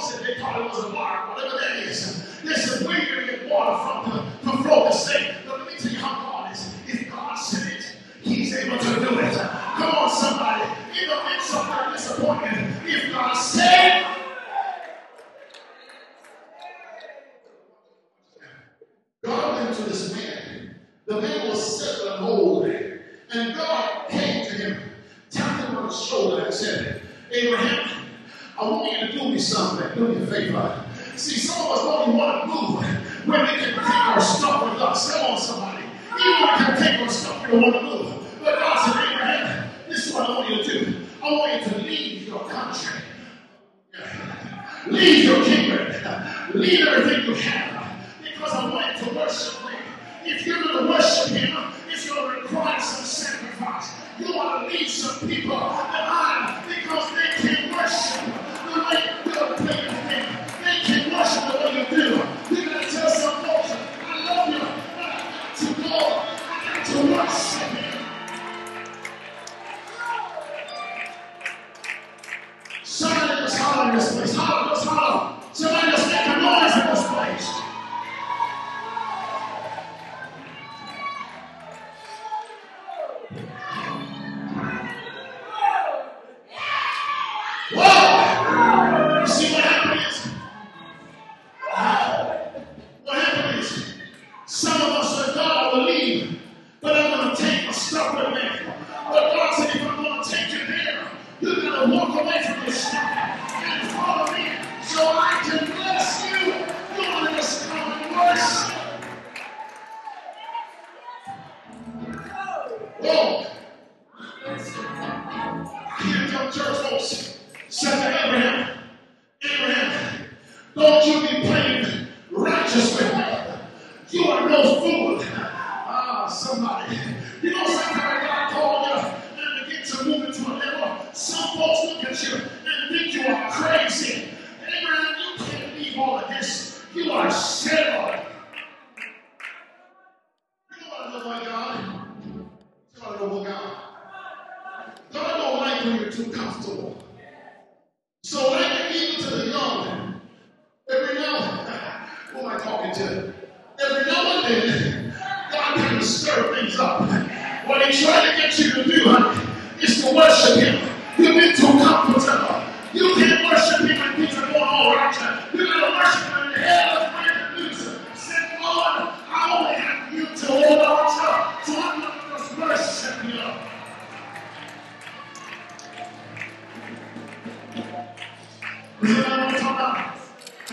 Have 179.04 179.12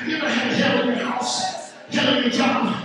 you 0.08 0.16
ever 0.16 0.28
had 0.28 0.52
hell 0.52 0.88
in 0.88 0.96
your 0.96 1.04
house? 1.04 1.72
Hell 1.90 2.16
in 2.16 2.22
your 2.22 2.30
job? 2.30 2.79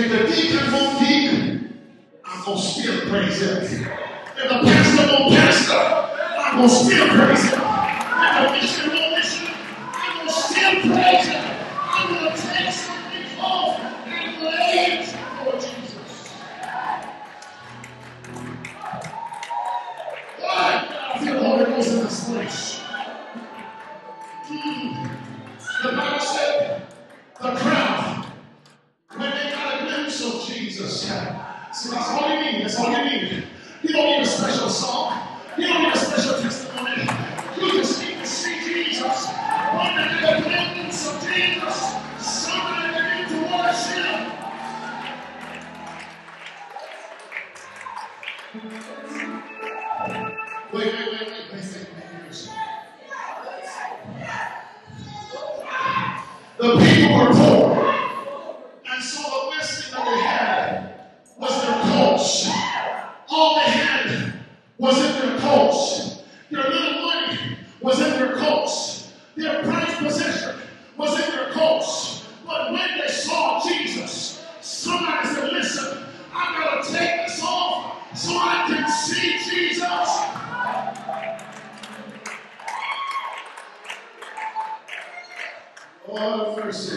If 0.00 0.12
the 0.12 0.32
deacon 0.32 0.72
won't 0.72 1.00
deacon, 1.00 1.80
I'm 2.24 2.44
going 2.44 2.56
to 2.56 2.62
still 2.62 3.00
praise 3.10 3.40
him. 3.42 3.56
If 3.64 4.48
the 4.48 4.60
pastor 4.62 5.06
won't 5.08 5.34
pastor, 5.34 5.74
I'm 5.74 6.56
going 6.58 6.68
to 6.68 6.74
still 6.74 7.08
praise 7.08 7.50
him. 7.50 7.67
so 78.28 78.36
I 78.36 78.64
can 78.68 78.90
see 78.90 79.38
Jesus. 79.38 80.28
Mercy. 86.56 86.96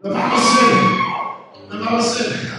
The 0.00 0.10
Bible 0.10 0.38
said, 0.38 1.68
the 1.68 1.84
Bible 1.84 2.02
said 2.02 2.50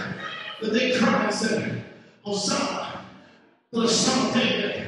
that 0.60 0.72
they 0.72 0.96
cried 0.96 1.24
and 1.24 1.34
said, 1.34 1.84
oh, 2.24 2.30
Hosanna 2.30 3.04
to 3.72 3.80
the 3.80 3.88
Son 3.88 4.28
of 4.28 4.34
David. 4.34 4.86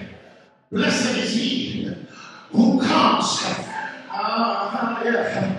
Blessed 0.70 1.18
is 1.18 1.34
he 1.34 1.92
who 2.52 2.80
comes. 2.80 3.40
Ah, 4.10 5.00
uh, 5.00 5.04
yeah. 5.04 5.53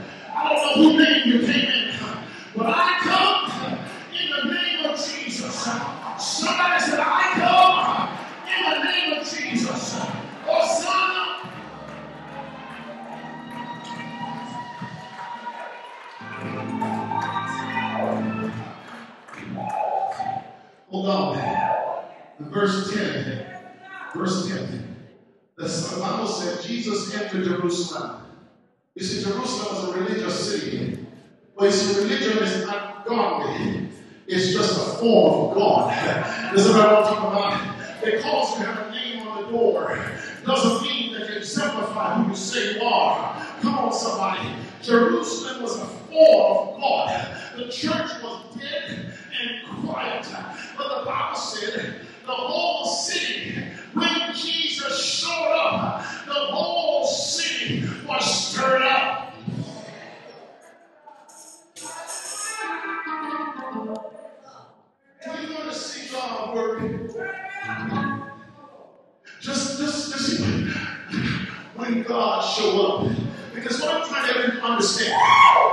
God 72.16 72.42
show 72.42 72.88
up. 72.88 73.12
Because 73.54 73.82
what 73.82 73.94
I'm 73.94 74.08
trying 74.08 74.52
to 74.52 74.64
understand, 74.64 75.12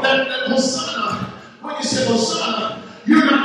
that, 0.03 0.27
that 0.29 0.49
Hosanna, 0.49 1.33
when 1.61 1.77
you 1.77 1.85
say 1.85 2.05
Hosanna, 2.07 2.83
you're 3.07 3.25
not 3.25 3.42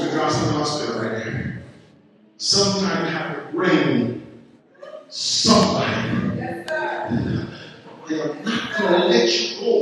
Madras 0.00 0.36
Monastery 0.50 1.52
sometime 2.38 3.06
have 3.06 3.36
to 3.36 3.56
bring 3.56 4.26
somebody. 5.08 6.36
Yes, 6.36 6.66
They're 8.08 8.34
not 8.42 8.78
going 8.78 9.00
to 9.00 9.08
let 9.08 9.28
you 9.28 9.60
go 9.60 9.72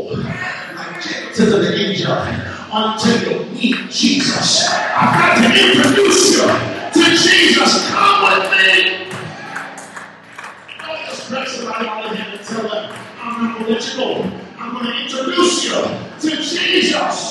like 0.75 1.03
Jacob 1.03 1.35
to 1.35 1.45
the 1.47 1.75
angel 1.75 2.13
until 2.73 3.33
you 3.33 3.45
meet 3.55 3.91
Jesus. 3.91 4.69
I've 4.69 5.15
got 5.15 5.35
to 5.37 5.51
introduce 5.69 6.33
you 6.33 6.43
to 6.43 7.11
Jesus. 7.17 7.89
Come 7.91 8.41
with 8.41 8.51
me. 8.51 9.09
Don't 10.79 11.05
just 11.07 11.29
grab 11.29 11.47
somebody 11.47 11.87
on 11.87 12.03
the 12.03 12.17
hand 12.17 12.39
and 12.39 12.47
tell 12.47 12.63
them, 12.63 12.97
I'm 13.21 13.45
not 13.45 13.55
going 13.55 13.67
to 13.67 13.73
let 13.73 13.83
you 13.87 13.97
go. 13.97 14.09
I'm 14.59 14.73
going 14.75 14.87
to 14.87 15.03
introduce 15.03 15.65
you 15.65 15.79
to 16.21 16.43
Jesus. 16.43 17.28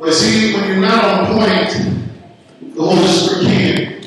But 0.00 0.14
see, 0.14 0.54
when 0.54 0.66
you're 0.66 0.78
not 0.78 1.04
on 1.04 1.26
point, 1.38 1.70
the 2.74 2.82
Holy 2.82 3.06
Spirit 3.06 4.06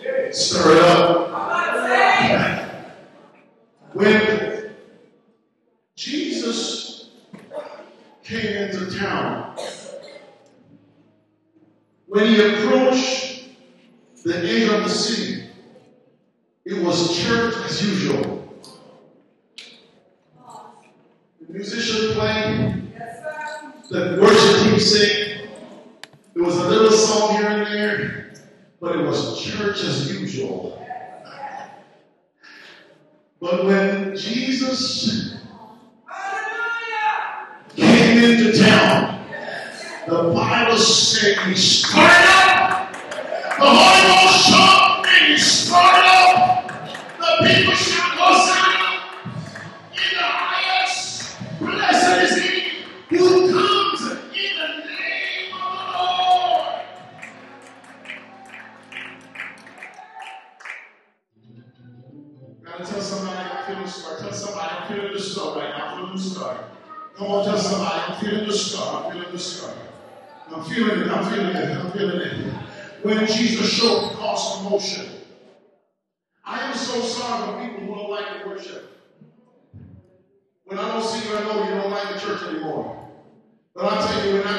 can 0.00 0.32
stir 0.32 0.76
it 0.76 0.82
up. 0.82 1.26
When 3.92 4.72
Jesus 5.96 7.10
came 8.22 8.56
into 8.56 8.96
town, 8.96 9.56
when 12.06 12.26
he 12.28 12.40
approached 12.40 13.48
the 14.24 14.36
end 14.36 14.70
of 14.70 14.84
the 14.84 14.90
city, 14.90 15.48
it 16.64 16.84
was 16.84 17.18
church 17.20 17.56
as 17.64 17.82
usual. 17.84 18.39
that 23.90 24.14
the 24.14 24.22
worship 24.22 24.62
team 24.62 24.78
sing. 24.78 25.48
There 26.34 26.44
was 26.44 26.56
a 26.56 26.68
little 26.68 26.92
song 26.92 27.36
here 27.36 27.48
and 27.48 27.66
there, 27.66 28.34
but 28.80 28.96
it 28.96 29.04
was 29.04 29.42
church 29.42 29.82
as 29.82 30.20
usual. 30.20 30.86
But 33.40 33.64
when 33.64 34.16
Jesus 34.16 35.34
came 37.74 38.18
into 38.18 38.62
town, 38.62 39.26
the 40.06 40.22
Bible 40.34 40.78
said 40.78 41.38
he 41.48 41.54
started 41.56 42.28
up. 42.28 42.92
The 42.92 43.66
Holy 43.66 44.02
Ghost 44.06 44.48
shot 44.48 45.04
and 45.08 45.32
he 45.32 45.38
started 45.38 46.04
up. 46.06 46.09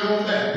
room 0.02 0.26
there. 0.26 0.51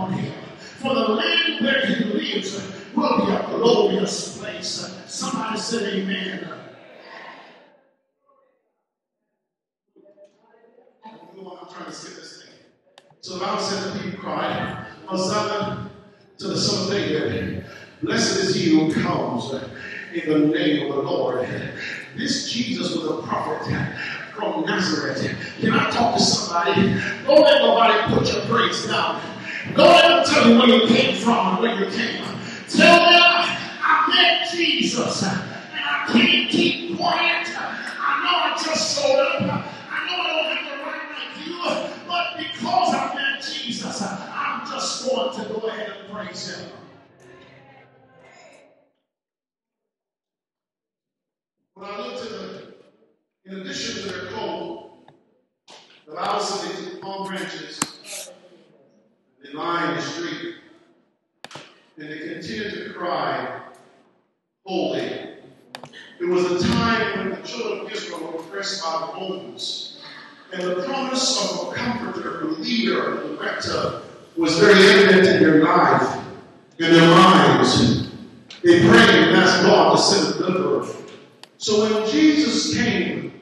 upon 0.00 0.12
him. 0.12 0.32
For 0.78 0.94
the 0.94 1.08
land 1.08 1.64
where 1.64 1.86
he 1.86 2.04
lives 2.04 2.60
will 2.94 3.26
be 3.26 3.32
a 3.32 3.46
glorious 3.48 4.38
place. 4.38 4.94
Somebody 5.06 5.58
said 5.58 5.94
amen. 5.94 6.48
To. 11.00 11.96
So 13.20 13.34
the 13.34 13.40
Bible 13.40 13.60
says 13.60 13.92
the 13.92 13.98
people 14.00 14.20
cried, 14.20 14.86
Hosanna 15.06 15.90
to 16.38 16.48
the 16.48 16.56
Son 16.56 16.84
of 16.84 16.90
David. 16.90 17.64
Blessed 18.02 18.44
is 18.44 18.54
he 18.54 18.70
who 18.70 18.92
comes 18.92 19.52
in 20.14 20.30
the 20.30 20.38
name 20.46 20.90
of 20.90 20.96
the 20.96 21.02
Lord. 21.02 21.48
This 22.16 22.50
Jesus 22.50 22.96
was 22.96 23.06
a 23.06 23.22
prophet 23.22 23.66
from 24.34 24.64
Nazareth. 24.64 25.36
Can 25.60 25.72
I 25.72 25.90
talk 25.90 26.16
to 26.16 26.22
somebody? 26.22 26.94
Don't 27.26 27.42
let 27.42 27.62
nobody 27.62 28.14
put 28.14 28.32
your 28.32 28.42
praise 28.46 28.86
down. 28.86 29.20
God 29.74 30.18
will 30.18 30.24
tell 30.24 30.48
you 30.50 30.58
where 30.58 30.68
you 30.68 30.86
came 30.88 31.16
from 31.16 31.54
and 31.54 31.62
where 31.62 31.84
you 31.84 31.90
came 31.90 32.24
from. 32.24 32.40
Tell 32.68 32.98
them 32.98 33.22
I 33.82 34.12
met 34.14 34.50
Jesus 34.50 35.22
and 35.22 35.40
I 35.74 36.06
can't 36.12 36.50
keep 36.50 36.96
quiet. 36.96 37.46
I 37.56 38.22
know 38.24 38.54
I 38.54 38.62
just 38.64 38.98
showed 39.00 39.20
up. 39.20 39.42
I 39.90 40.06
know 40.06 40.22
I 40.22 40.28
don't 40.28 40.56
have 40.56 40.78
the 40.78 40.84
right 40.84 41.08
like 41.14 41.46
you, 41.46 42.06
but 42.08 42.36
because 42.36 42.94
I 42.94 43.14
met 43.14 43.42
Jesus, 43.42 44.02
I'm 44.02 44.66
just 44.66 45.08
going 45.08 45.36
to 45.36 45.60
go 45.60 45.66
ahead 45.68 45.92
and 46.00 46.12
praise 46.12 46.56
him. 46.56 46.70
When 51.74 51.88
I 51.88 51.98
looked 51.98 52.24
at 52.24 52.30
the, 52.30 52.74
in 53.46 53.60
addition 53.60 54.02
to 54.02 54.08
their 54.08 54.30
coal, 54.32 55.06
the 56.06 56.14
Bible 56.14 56.40
said 56.40 56.70
they 56.70 56.90
took 56.90 57.00
palm 57.00 57.28
branches 57.28 57.80
they 59.42 59.52
line 59.52 59.96
the 59.96 60.02
street, 60.02 60.56
and 61.96 62.10
they 62.10 62.18
continued 62.18 62.74
to 62.74 62.92
cry, 62.92 63.62
Holy. 64.66 65.00
It 66.20 66.28
was 66.28 66.62
a 66.62 66.68
time 66.68 67.18
when 67.18 67.40
the 67.40 67.46
children 67.46 67.86
of 67.86 67.90
Israel 67.90 68.20
were 68.20 68.40
oppressed 68.40 68.84
by 68.84 69.06
the 69.06 69.18
Romans, 69.18 70.02
and 70.52 70.62
the 70.62 70.82
promise 70.82 71.52
of 71.52 71.68
a 71.68 71.74
comforter, 71.74 72.42
a 72.42 72.44
leader, 72.48 73.22
a 73.22 73.28
director 73.28 74.02
was 74.36 74.58
very 74.58 74.86
evident 74.86 75.26
in 75.26 75.42
their 75.42 75.64
life, 75.64 76.22
in 76.78 76.92
their 76.92 77.08
minds. 77.08 78.10
They 78.62 78.80
prayed 78.80 79.28
and 79.28 79.36
asked 79.36 79.62
God 79.62 79.96
to 79.96 80.02
send 80.02 80.34
a 80.34 80.38
deliverer. 80.38 80.86
So 81.56 81.80
when 81.80 82.10
Jesus 82.10 82.74
came, 82.74 83.40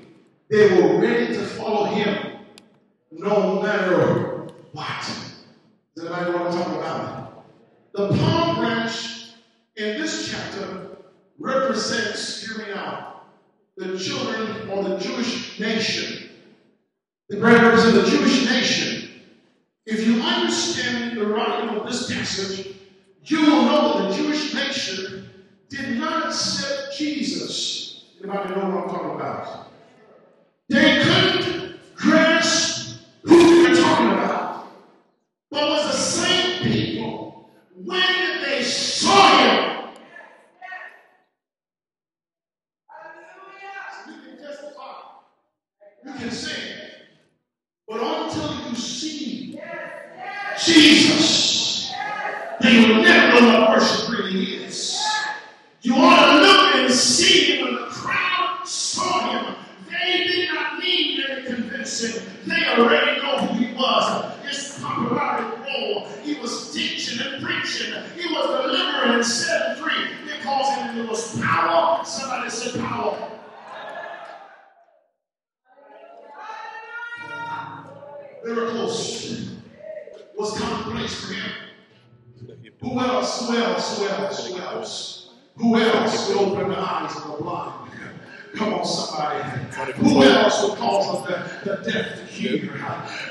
they 0.49 0.81
were 0.81 1.01
ready 1.01 1.35
to 1.35 1.45
follow 1.45 1.87
him, 1.87 2.39
no 3.11 3.61
matter 3.61 4.38
represents, 11.79 12.45
hear 12.45 12.67
me 12.67 12.73
out, 12.73 13.27
the 13.77 13.97
children 13.99 14.69
or 14.69 14.83
the 14.83 14.99
Jewish 14.99 15.61
nation. 15.61 16.31
The 17.29 17.37
bread 17.37 17.63
represents 17.63 18.11
the 18.11 18.17
Jewish 18.17 18.45
nation. 18.47 19.11
If 19.87 20.07
you 20.07 20.21
understand 20.21 21.17
the 21.17 21.27
writing 21.27 21.71
of 21.77 21.87
this 21.87 22.13
passage, 22.13 22.75
you 23.25 23.43
will 23.43 23.63
know 23.63 23.99
that 23.99 24.09
the 24.09 24.17
Jewish 24.17 24.55
nation 24.55 25.31
did 25.69 25.99
not 25.99 26.27
accept 26.27 26.97
Jesus. 26.97 28.07
Anybody 28.21 28.55
know 28.55 28.69
what 28.71 28.85
I'm 28.85 28.91
talking 28.91 29.15
about? 29.15 29.71
They 30.69 31.03
couldn't 31.03 31.79
grasp 31.95 33.01
who 33.23 33.37
we 33.37 33.69
were 33.69 33.77
talking 33.77 34.09
about. 34.09 34.69
But 35.51 35.69
was 35.69 35.93
the 35.93 35.97
same 35.97 36.73
people 36.73 37.51
when 37.85 38.43
they 38.43 38.65
saw 38.65 39.28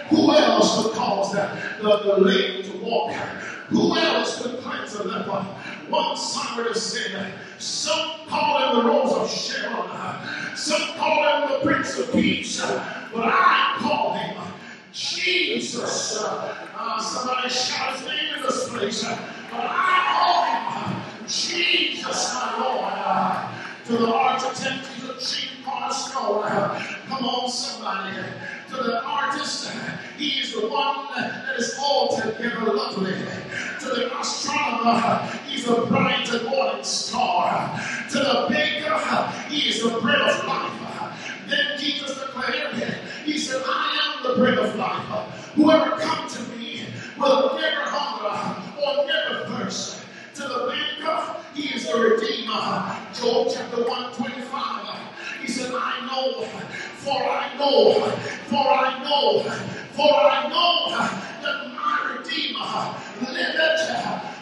Who 0.09 0.31
else 0.33 0.83
could 0.83 0.93
cause 0.93 1.33
that 1.33 1.81
the, 1.81 1.97
the 1.97 2.21
lame 2.21 2.63
to 2.63 2.77
walk? 2.77 3.13
Who 3.69 3.97
else 3.97 4.41
could 4.41 4.59
cleanse 4.59 4.95
a 4.95 5.03
leper? 5.03 5.43
One 5.89 6.15
sovereign 6.15 6.75
sin. 6.75 7.33
Some 7.57 8.27
call 8.27 8.59
him 8.59 8.83
the 8.83 8.89
rose 8.89 9.13
of 9.13 9.29
Sharon. 9.29 10.55
Some 10.55 10.95
call 10.97 11.47
him 11.47 11.49
the 11.49 11.59
Prince 11.65 11.97
of 11.97 12.11
Peace. 12.11 12.61
But 12.61 13.25
I 13.25 13.75
call 13.79 14.13
him 14.13 14.37
Jesus. 14.93 16.17
Uh, 16.19 17.01
somebody 17.01 17.49
shout 17.49 17.97
his 17.97 18.07
name 18.07 18.35
in 18.37 18.41
this 18.43 18.69
place. 18.69 19.03
But 19.03 19.15
I 19.53 20.03
call 20.13 20.45
him 20.45 21.27
Jesus, 21.27 22.33
my 22.33 22.57
Lord 22.59 23.56
to 23.87 23.93
the 23.93 24.13
artist 24.13 24.65
and 24.65 24.83
to 24.83 25.15
a 25.15 25.17
chief 25.17 25.65
cornerstone. 25.65 26.43
Come 27.07 27.23
on, 27.23 27.49
somebody. 27.49 28.17
To 28.69 28.75
the 28.75 29.01
artist, 29.01 29.71
he 30.17 30.41
is 30.41 30.51
the 30.53 30.67
one 30.67 31.07
that 31.15 31.55
is 31.57 31.79
altogether 31.81 32.73
lovely. 32.73 33.13
To 33.13 33.85
the 33.85 34.19
astronomer, 34.19 35.25
he's 35.47 35.63
the 35.65 35.85
bright 35.85 36.29
and 36.29 36.49
morning 36.49 36.83
star. 36.83 37.79
To 38.11 38.17
the 38.17 38.47
baker, 38.49 38.97
he 39.47 39.69
is 39.69 39.81
the 39.81 40.01
bread 40.01 40.19
of 40.19 40.45
life. 40.45 41.47
Then 41.47 41.79
Jesus 41.79 42.19
declared, 42.19 42.75
He 43.23 43.37
said, 43.37 43.61
I 43.65 44.17
am 44.17 44.29
the 44.29 44.35
bread 44.37 44.57
of 44.57 44.75
life. 44.75 45.53
Whoever 45.55 45.91
comes 45.91 46.35
to 46.35 46.43
me 46.57 46.87
will 47.17 47.55
never 47.55 47.83
hunger 47.83 48.61
or 48.81 49.07
never 49.07 49.45
thirst 49.45 50.03
to 50.37 50.43
the 50.43 50.69
handcuff. 50.69 51.51
He 51.55 51.73
is 51.73 51.87
the 51.87 51.97
Redeemer. 51.97 52.95
Job 53.11 53.47
chapter 53.51 53.81
125. 53.81 55.41
He 55.41 55.47
said, 55.47 55.71
I 55.73 56.05
know, 56.05 56.43
for 56.43 57.23
I 57.23 57.57
know, 57.57 58.11
for 58.45 58.69
I 58.69 59.03
know, 59.03 59.41
for 59.93 60.13
I 60.13 60.47
know 60.47 60.91
that 61.41 61.73
my 61.73 62.17
Redeemer 62.19 63.33
liveth. 63.33 63.89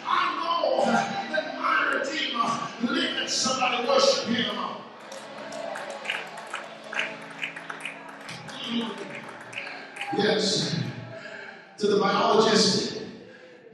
I 0.06 0.36
know 0.36 0.84
that 0.84 1.46
my 1.58 1.78
Redeemer 1.94 2.92
liveth. 2.92 3.30
Somebody 3.30 3.88
worship 3.88 4.26
him. 4.26 4.54
Yes. 10.18 10.78
To 11.78 11.86
the 11.86 11.98
biologist, 11.98 13.00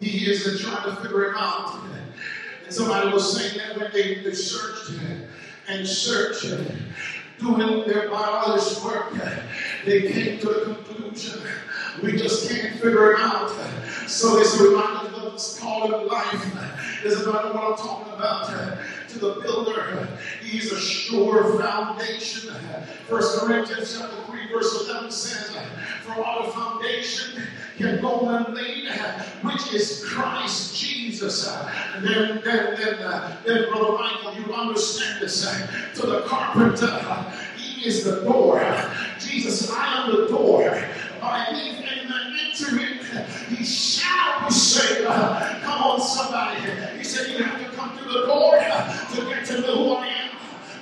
he 0.00 0.30
isn't 0.30 0.60
trying 0.60 0.84
to 0.84 1.02
figure 1.02 1.30
him 1.30 1.34
out. 1.36 1.82
And 2.72 2.78
somebody 2.78 3.12
was 3.12 3.36
saying 3.36 3.58
that 3.58 3.78
when 3.78 3.92
they, 3.92 4.14
they 4.22 4.32
searched 4.32 4.98
and 5.68 5.86
searched, 5.86 6.56
doing 7.38 7.86
their 7.86 8.08
marvelous 8.08 8.82
work, 8.82 9.12
they 9.84 10.10
came 10.10 10.38
to 10.38 10.48
a 10.48 10.64
conclusion. 10.64 11.42
We 12.02 12.12
just 12.16 12.50
can't 12.50 12.72
figure 12.72 13.12
it 13.12 13.20
out. 13.20 13.50
So 14.06 14.38
it's 14.40 14.58
a 14.58 14.70
reminder 14.70 15.14
of 15.16 15.32
this 15.32 15.58
call 15.60 16.06
life. 16.06 17.02
This 17.02 17.12
is 17.12 17.26
about 17.26 17.54
what 17.54 17.62
I'm 17.62 17.76
talking 17.76 18.14
about 18.14 18.78
to 19.12 19.18
the 19.18 19.40
builder. 19.40 20.08
He's 20.42 20.72
a 20.72 20.80
sure 20.80 21.58
foundation. 21.58 22.54
First 23.08 23.38
Corinthians 23.38 23.98
chapter 23.98 24.22
3, 24.32 24.48
verse 24.52 24.88
11 24.88 25.10
says, 25.10 25.56
For 26.02 26.24
our 26.24 26.50
foundation 26.50 27.42
can 27.76 28.00
go 28.00 28.18
one 28.18 28.52
which 29.42 29.72
is 29.74 30.04
Christ 30.06 30.76
Jesus. 30.76 31.48
And 31.94 32.04
then, 32.04 32.40
then, 32.44 32.76
then, 32.76 32.94
uh, 33.02 33.36
then, 33.44 33.68
Brother 33.70 33.98
Michael, 33.98 34.34
you 34.34 34.54
understand 34.54 35.20
this. 35.20 35.42
To 35.96 36.06
the 36.06 36.22
carpenter, 36.22 37.00
he 37.56 37.86
is 37.86 38.04
the 38.04 38.22
door. 38.22 38.60
Jesus, 39.18 39.70
I 39.70 40.04
am 40.04 40.16
the 40.16 40.28
door. 40.28 40.82
By 41.20 41.52
me, 41.52 41.81
and 42.02 42.12
I 42.12 42.32
he 43.48 43.64
shall 43.64 44.46
be 44.46 44.52
saved. 44.52 45.06
Come 45.06 45.82
on, 45.82 46.00
somebody. 46.00 46.60
He 46.98 47.04
said, 47.04 47.30
You 47.30 47.44
have 47.44 47.58
to 47.58 47.76
come 47.76 47.96
through 47.96 48.12
the 48.12 48.26
door 48.26 48.58
to 48.58 49.20
get 49.26 49.46
to 49.46 49.60
know 49.60 49.84
who 49.84 49.94
I 49.94 50.06
am. 50.06 50.30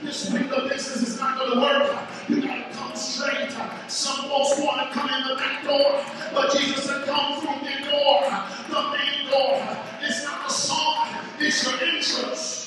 This 0.03 0.31
window 0.31 0.69
business 0.69 1.09
is 1.09 1.21
not 1.21 1.39
going 1.39 1.53
to 1.53 1.61
work. 1.61 2.09
You 2.29 2.43
got 2.43 2.71
to 2.73 2.77
come 2.77 2.97
straight. 2.97 3.51
Some 3.89 4.29
folks 4.29 4.59
want 4.61 4.89
to 4.89 4.99
come 4.99 5.11
in 5.11 5.29
the 5.29 5.35
back 5.37 5.65
door, 5.65 6.05
but 6.33 6.53
Jesus 6.53 6.85
said, 6.85 7.05
Come 7.07 7.41
through 7.41 7.69
the 7.69 7.91
door, 7.91 8.23
the 8.69 8.97
main 8.97 9.31
door. 9.31 9.79
It's 10.03 10.25
not 10.25 10.49
a 10.49 10.53
song, 10.53 11.09
it's 11.39 11.65
your 11.65 11.81
entrance. 11.81 12.60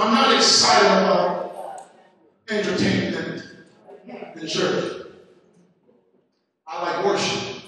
I'm 0.00 0.14
not 0.14 0.34
excited 0.34 0.86
about 0.86 1.90
entertainment 2.48 3.44
in 4.34 4.48
church. 4.48 5.02
I 6.66 6.82
like 6.82 7.04
worship. 7.04 7.62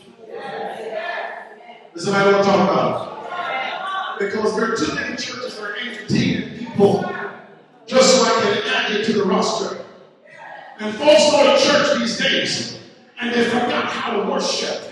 Does 1.94 2.08
anybody 2.08 2.32
want 2.32 2.44
to 2.44 2.50
talk 2.50 2.70
about? 2.70 4.18
Because 4.18 4.56
there 4.56 4.72
are 4.72 4.76
too 4.76 4.94
many 4.94 5.14
churches 5.16 5.56
that 5.56 5.62
are 5.62 5.76
entertaining 5.76 6.58
people 6.58 7.04
just 7.86 8.16
so 8.16 8.22
I 8.22 8.40
can 8.40 8.62
add 8.74 8.92
you 8.92 9.04
to 9.04 9.12
the 9.12 9.24
roster. 9.24 9.84
And 10.78 10.94
folks 10.94 11.30
go 11.30 11.54
to 11.54 11.62
church 11.62 11.98
these 11.98 12.16
days 12.18 12.78
and 13.20 13.34
they 13.34 13.44
forgot 13.44 13.84
how 13.84 14.22
to 14.22 14.30
worship. 14.30 14.90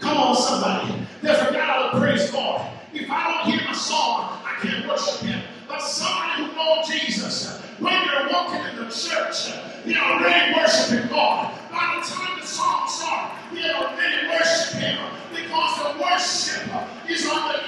Come 0.00 0.16
on, 0.16 0.34
somebody. 0.34 1.06
They 1.22 1.32
forgot 1.32 1.62
how 1.62 1.90
to 1.90 2.00
praise 2.00 2.28
God. 2.32 2.76
If 2.92 3.08
I 3.08 3.44
don't 3.44 3.52
hear 3.52 3.64
my 3.64 3.72
song, 3.72 4.40
I 4.44 4.58
can't 4.60 4.88
worship 4.88 5.20
Him. 5.20 5.31
Who 6.72 6.78
knows 6.78 6.88
Jesus, 6.88 7.60
when 7.80 7.92
you're 7.92 8.28
walking 8.30 8.60
in 8.60 8.76
the 8.76 8.90
church, 8.90 9.52
you're 9.84 10.02
already 10.02 10.54
worshiping 10.54 11.08
God. 11.08 11.52
By 11.70 12.00
the 12.00 12.08
time 12.08 12.40
the 12.40 12.46
song 12.46 12.88
starts, 12.88 13.34
you're 13.52 13.74
already 13.74 14.26
worshiping 14.28 14.80
Him 14.80 15.10
because 15.34 15.82
the 15.82 16.02
worship 16.02 17.10
is 17.10 17.28
on 17.28 17.52
the 17.52 17.61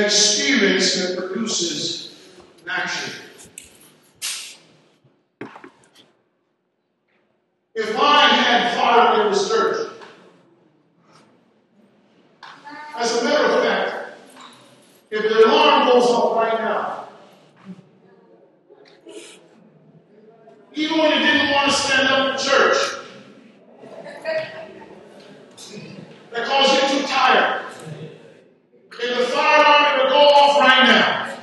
an 0.00 0.06
experience 0.06 0.94
that 0.96 1.18
produces 1.18 2.14
an 2.62 2.70
action. 2.70 3.14
If 7.74 7.98
I 7.98 8.28
had 8.28 8.74
fire 8.76 9.26
in 9.26 9.32
this 9.32 9.48
church, 9.48 9.90
as 12.96 13.16
a 13.20 13.24
matter 13.24 13.44
of 13.44 13.62
fact, 13.62 14.18
if 15.10 15.22
the 15.22 15.46
alarm 15.46 15.88
goes 15.88 16.04
off 16.04 16.36
right 16.36 16.58
now, 16.60 17.08
even 20.74 20.98
when 20.98 21.12
you 21.12 21.26
didn't 21.26 21.52
want 21.52 21.70
to 21.70 21.76
stand 21.76 22.08
up 22.08 22.32
in 22.32 22.46
church, 22.46 22.76
because 26.30 26.90
you're 26.90 27.00
too 27.00 27.06
tired, 27.06 27.66
if 29.02 29.18
the 29.18 29.24
fire 29.24 29.64
alarm 29.64 29.98
were 29.98 30.04
to 30.04 30.10
go 30.10 30.18
off 30.18 30.60
right 30.60 30.84
now, 30.84 31.38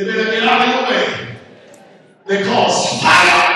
you 0.00 0.06
better 0.06 0.30
get 0.30 0.42
out 0.44 0.66
of 0.66 0.74
your 0.74 0.90
way. 0.90 1.36
Because 2.26 3.02
fire 3.02 3.50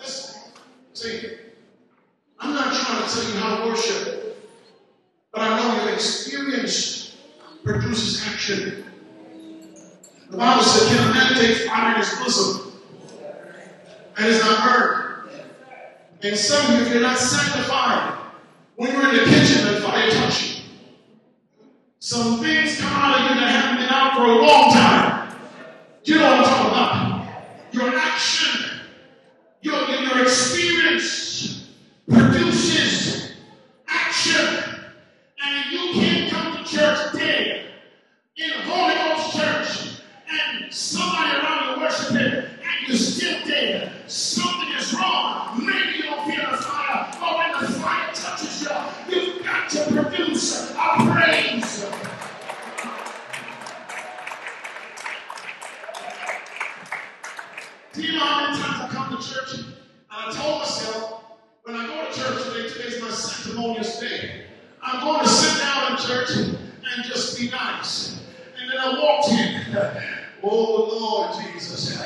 Listen, 0.00 0.40
see, 0.94 1.28
I'm 2.38 2.54
not 2.54 2.74
trying 2.74 3.06
to 3.06 3.14
tell 3.14 3.24
you 3.24 3.38
how 3.38 3.56
to 3.58 3.68
worship, 3.68 4.36
but 5.30 5.42
I 5.42 5.58
know 5.58 5.84
your 5.84 5.92
experience 5.94 7.16
produces 7.62 8.26
action. 8.26 8.84
The 10.30 10.36
Bible 10.36 10.62
said, 10.62 10.96
Can 10.96 11.10
a 11.10 11.14
man 11.14 11.34
take 11.34 11.68
fire 11.68 11.94
in 11.94 12.00
his 12.00 12.18
bosom 12.18 12.72
and 14.16 14.26
is 14.26 14.40
not 14.40 14.64
burned? 14.64 15.30
And 16.22 16.36
some 16.36 16.72
of 16.72 16.80
you, 16.80 16.86
if 16.86 16.92
you're 16.92 17.02
not 17.02 17.18
sanctified, 17.18 18.18
when 18.76 18.92
you're 18.92 19.08
in 19.08 19.16
the 19.16 19.24
kitchen 19.24 19.66
and 19.68 19.82
fire 19.84 20.10
touch 20.10 20.56
you, 20.56 20.64
some 21.98 22.40
things 22.40 22.80
come 22.80 22.92
out 22.92 23.20
of 23.20 23.30
you 23.30 23.40
that 23.40 23.50
haven't 23.50 23.82
been 23.82 23.90
out 23.90 24.14
for 24.14 24.24
a 24.24 24.34
long 24.34 24.72
time. 24.72 25.36
You 26.04 26.14
know 26.16 26.22
what 26.22 26.38
I'm 26.38 26.44
talking 26.44 26.66
about. 26.66 27.72
Your 27.72 27.98
action 27.98 28.70
your, 29.62 29.88
your, 29.90 30.00
your 30.00 30.22
experience 30.22 31.70
produces 32.08 33.32
action. 33.88 34.64
And 35.42 35.72
you 35.72 35.92
can't 35.92 36.30
come 36.32 36.56
to 36.56 36.64
church 36.64 37.12
dead 37.14 37.66
in 38.36 38.50
a 38.50 38.62
Holy 38.62 38.94
Ghost 38.94 39.36
church 39.36 40.02
and 40.28 40.72
somebody 40.72 41.38
around 41.38 41.76
you 41.76 41.82
worshiping 41.82 42.22
and 42.22 42.88
you're 42.88 42.96
still 42.96 43.46
dead. 43.46 43.92
Something 44.06 44.72
is 44.78 44.94
wrong. 44.94 45.64
Maybe 45.64 45.98
you 45.98 46.02
don't 46.04 46.24
feel 46.24 46.50
the 46.50 46.56
fire, 46.56 47.10
but 47.20 47.36
when 47.36 47.60
the 47.60 47.72
fire 47.80 48.12
touches 48.14 48.62
you, 48.62 49.14
you've 49.14 49.44
got 49.44 49.68
to 49.70 49.92
produce 49.92 50.70
a 50.72 51.12
praise. 51.12 51.86
Do 57.92 58.02
you 58.02 58.12
know 58.12 58.24
how 58.24 58.46
many 58.46 58.62
times 58.62 58.80
I 58.80 58.94
come 58.94 59.16
to 59.16 59.22
church 59.22 59.58
and 59.58 59.74
I 60.10 60.32
told 60.32 60.60
myself 60.60 61.24
when 61.64 61.74
I 61.76 61.86
go 61.86 62.08
to 62.08 62.18
church 62.18 62.44
today, 62.44 62.68
today's 62.68 63.02
my 63.02 63.10
sanctimonious 63.10 63.98
day. 63.98 64.46
I'm 64.80 65.04
going 65.04 65.20
to 65.20 65.28
sit 65.28 65.60
down 65.60 65.92
in 65.92 65.98
church 65.98 66.30
and 66.36 67.04
just 67.04 67.38
be 67.38 67.50
nice. 67.50 68.22
And 68.60 68.70
then 68.70 68.78
I 68.78 68.98
walked 68.98 69.28
in. 69.32 70.02
Oh 70.42 70.98
Lord 70.98 71.52
Jesus. 71.52 72.00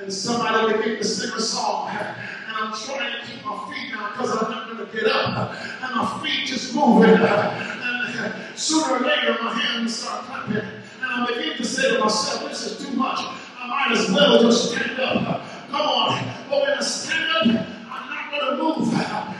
And 0.00 0.12
somebody 0.12 0.78
began 0.78 0.96
to 0.96 1.04
sing 1.04 1.32
a 1.36 1.40
song. 1.40 1.85
And 2.00 2.56
I'm 2.56 2.72
trying 2.74 3.20
to 3.20 3.26
keep 3.26 3.44
my 3.44 3.72
feet 3.72 3.92
down 3.92 4.12
because 4.12 4.30
I'm 4.30 4.50
not 4.50 4.70
going 4.70 4.86
to 4.86 4.92
get 4.92 5.06
up. 5.06 5.54
And 5.82 5.96
my 5.96 6.20
feet 6.22 6.46
just 6.46 6.74
moving. 6.74 7.10
And 7.10 7.20
uh, 7.22 8.54
sooner 8.54 8.96
or 8.96 9.00
later 9.00 9.36
my 9.42 9.52
hands 9.52 9.96
start 9.96 10.24
clapping. 10.24 10.56
And 10.56 10.64
I 11.02 11.26
begin 11.26 11.56
to 11.56 11.64
say 11.64 11.94
to 11.94 11.98
myself, 12.04 12.48
this 12.48 12.66
is 12.66 12.86
too 12.86 12.96
much. 12.96 13.20
I 13.20 13.66
might 13.68 13.96
as 13.96 14.10
well 14.10 14.42
just 14.42 14.70
stand 14.72 14.98
up. 15.00 15.42
Come 15.70 15.80
on. 15.80 16.24
But 16.48 16.62
when 16.62 16.70
I 16.70 16.80
stand 16.80 17.30
up, 17.30 17.66
I'm 17.90 18.08
not 18.08 18.30
going 18.30 18.56
to 18.56 18.62
move. 18.62 18.92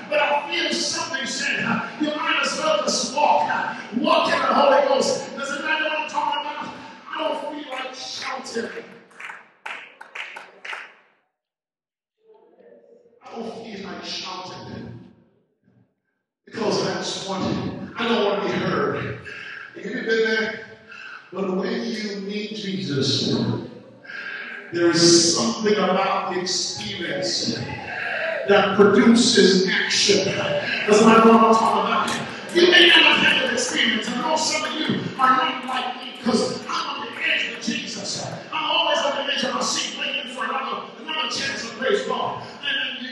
But 0.08 0.20
I 0.20 0.50
feel 0.50 0.72
something 0.72 1.26
saying, 1.26 1.60
you 2.00 2.08
might 2.14 2.40
as 2.42 2.58
well 2.58 2.78
just 2.82 3.14
walk. 3.14 3.48
Walk 3.98 4.32
in 4.32 4.38
the 4.38 4.46
Holy 4.46 4.88
Ghost. 4.88 5.36
Does 5.36 5.50
it 5.50 5.62
matter 5.62 5.84
what 5.84 5.98
I'm 6.00 6.08
talking 6.08 6.40
about? 6.40 6.74
I 7.08 7.18
don't 7.18 7.64
feel 7.64 7.72
like 7.72 7.94
shouting. 7.94 8.95
I 13.36 13.38
don't 13.38 13.64
feel 13.66 13.86
like 13.86 14.02
shouting. 14.02 15.12
Because 16.46 16.86
I 16.86 16.94
just 16.94 17.28
want, 17.28 17.92
I 17.98 18.08
don't 18.08 18.24
want 18.24 18.42
to 18.42 18.48
be 18.48 18.54
heard. 18.54 19.20
Have 19.74 19.84
you 19.84 19.92
been 19.92 20.06
there? 20.06 20.60
But 21.34 21.54
when 21.54 21.82
you 21.82 22.16
meet 22.22 22.54
Jesus, 22.54 23.36
there 24.72 24.90
is 24.90 25.36
something 25.36 25.74
about 25.74 26.32
the 26.32 26.40
experience 26.40 27.56
that 28.48 28.76
produces 28.76 29.68
action. 29.68 30.34
That's 30.34 31.02
what 31.02 31.18
I'm 31.18 31.22
talking 31.22 32.16
about. 32.16 32.54
You 32.54 32.70
may 32.70 32.86
not 32.86 33.02
have 33.02 33.16
had 33.18 33.44
an 33.44 33.52
experience. 33.52 34.08
I 34.08 34.22
know 34.22 34.36
some 34.36 34.64
of 34.64 34.80
you 34.80 34.98
are 35.18 35.30
not 35.30 35.66
like 35.66 35.96
me 36.02 36.14
because 36.16 36.64
I'm 36.66 37.00
on 37.02 37.06
the 37.06 37.20
edge 37.20 37.52
of 37.52 37.62
Jesus. 37.62 38.26
I'm 38.50 38.64
always 38.64 38.98
on 39.00 39.26
the 39.26 39.34
edge 39.34 39.44
of 39.44 39.52
my 39.52 39.60
seat 39.60 39.98
waiting 39.98 40.32
for 40.32 40.44
another, 40.44 40.86
another 41.02 41.28
chance 41.28 41.68
to 41.68 41.76
praise 41.76 42.06
God. 42.06 42.45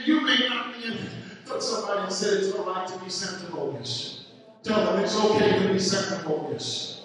You 0.05 0.21
may 0.21 0.47
not 0.47 0.73
be 0.73 0.85
in. 0.85 0.97
Took 1.45 1.61
somebody 1.61 2.01
and 2.01 2.13
said 2.13 2.43
it's 2.43 2.53
all 2.53 2.65
right 2.65 2.87
to 2.87 2.97
be 2.99 3.09
sanctimonious. 3.09 4.25
Tell 4.63 4.85
them 4.85 5.03
it's 5.03 5.15
okay 5.15 5.59
to 5.59 5.73
be 5.73 5.79
sanctimonious. 5.79 7.03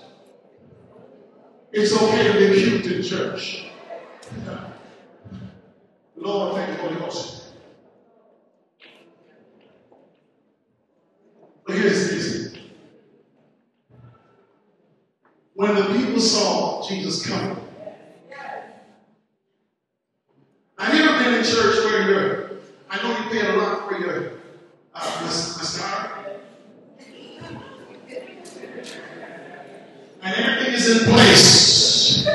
It's 1.73 1.97
okay 1.97 2.33
to 2.33 2.39
be 2.39 2.61
cute 2.61 2.87
in 2.87 3.03
church. 3.03 3.67
Lord, 6.17 6.55
thank 6.55 6.69
you, 6.71 6.89
Holy 6.89 7.01
Ghost. 7.01 7.45
But 11.67 11.77
here's 11.77 12.11
this. 12.11 12.57
When 15.55 15.75
the 15.75 15.85
people 15.85 16.21
saw 16.21 16.87
Jesus 16.89 17.27
coming, 17.27 17.57
I've 20.79 20.95
never 20.95 21.23
been 21.23 21.35
in 21.35 21.45
church 21.45 21.85
where 21.85 22.09
you're, 22.09 22.50
I 22.93 23.03
know 23.03 23.11
you 23.17 23.31
paid 23.31 23.49
a 23.49 23.57
lot 23.57 23.89
for 23.89 23.99
your 23.99 24.33
uh, 24.95 25.23
mascara, 25.23 26.41
and 30.23 30.35
everything 30.35 30.75
is 30.75 30.91
in 30.91 31.13
place 31.13 32.27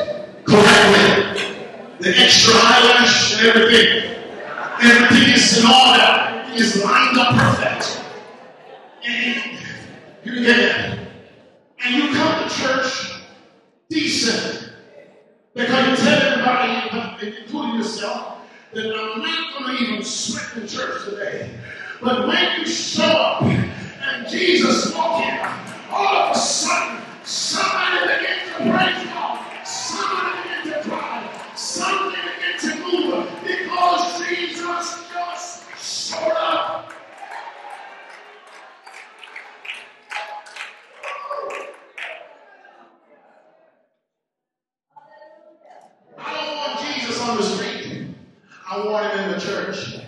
correctly 0.45 1.35
the 1.99 2.09
extra 2.17 2.53
eyelash 2.55 3.37
and 3.37 3.47
everything. 3.47 4.15
Everything 4.81 5.33
is 5.33 5.59
in 5.59 5.65
order. 5.65 6.43
is 6.53 6.83
lined 6.83 7.17
up 7.17 7.35
perfect. 7.35 8.01
And 9.05 9.59
you 10.23 10.45
get 10.45 10.59
it. 10.59 10.99
And 11.83 11.95
you 11.95 12.13
come 12.13 12.47
to 12.47 12.55
church 12.55 13.21
decent. 13.89 14.71
Because 15.53 15.99
you 15.99 16.05
tell 16.05 16.21
everybody, 16.21 17.37
including 17.41 17.75
yourself, 17.75 18.34
that 18.73 18.95
I'm 18.95 19.21
not 19.21 19.53
going 19.59 19.77
to 19.77 19.83
even 19.83 20.03
sweat 20.03 20.45
the 20.55 20.67
church 20.67 21.05
today. 21.05 21.49
But 22.01 22.27
when 22.27 22.59
you 22.59 22.67
show 22.67 23.03
up 23.03 23.43
and 23.43 24.27
Jesus 24.29 24.93
walk 24.93 25.23
in, 25.25 25.39
all 25.91 26.15
of 26.15 26.35
a 26.35 26.39
sudden, 26.39 27.01
somebody 27.23 28.07
begins 28.07 28.51
to 28.51 28.57
praise 28.57 29.05
God. 29.05 29.65
Somebody 29.65 30.49
begins 30.49 30.83
to 30.83 30.89
cry. 30.89 31.51
Something 31.55 32.21
begins 32.21 32.61
to 32.63 32.75
move 32.83 33.29
because 33.43 34.27
Jesus 34.27 35.07
just 35.13 36.11
showed 36.11 36.31
up. 36.35 36.91
I 46.17 46.33
don't 46.33 46.55
want 46.57 46.95
Jesus 46.95 47.21
on 47.21 47.37
the 47.37 47.43
street. 47.43 47.64
I 48.75 48.85
want 48.87 49.13
him 49.13 49.29
in 49.29 49.31
the 49.31 49.39
church. 49.39 49.99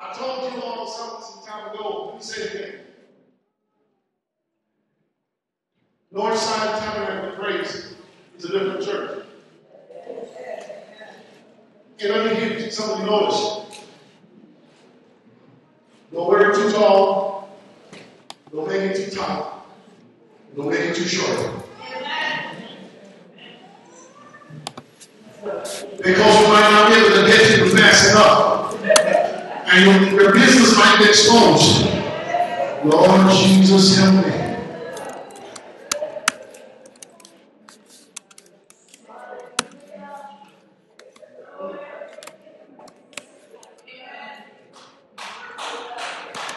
I 0.00 0.12
told 0.14 0.54
you 0.54 0.62
all 0.62 0.86
some, 0.88 1.20
some 1.20 1.46
time 1.46 1.74
ago, 1.74 2.14
me 2.16 2.22
say 2.22 2.42
it. 2.42 2.80
Northside 6.14 6.78
Tabernacle 6.78 7.44
Praise 7.44 7.94
is 8.38 8.44
a 8.46 8.48
different 8.48 8.82
church. 8.82 9.26
And 12.00 12.10
let 12.10 12.32
me 12.32 12.40
give 12.40 12.60
you 12.60 12.70
something 12.70 13.04
to 13.04 13.10
notice. 13.10 13.84
Don't 16.10 16.30
wear 16.30 16.54
too 16.54 16.72
tall. 16.72 17.50
Don't 18.50 18.66
make 18.66 18.80
it 18.80 19.10
too 19.10 19.14
tight. 19.14 19.44
Don't 20.56 20.70
make 20.70 20.94
too 20.94 21.04
short. 21.04 21.64
Because 25.96 26.40
you 26.40 26.48
might 26.48 26.70
not 26.70 26.88
be 26.90 26.98
able 26.98 27.22
to 27.22 27.26
get 27.26 27.46
enough. 28.16 28.74
And 29.68 30.12
your, 30.12 30.32
business 30.32 30.76
might 30.76 30.98
be 30.98 31.08
exposed. 31.08 31.86
Lord 32.84 33.30
Jesus, 33.32 33.98
help 33.98 34.26
me. 34.26 34.32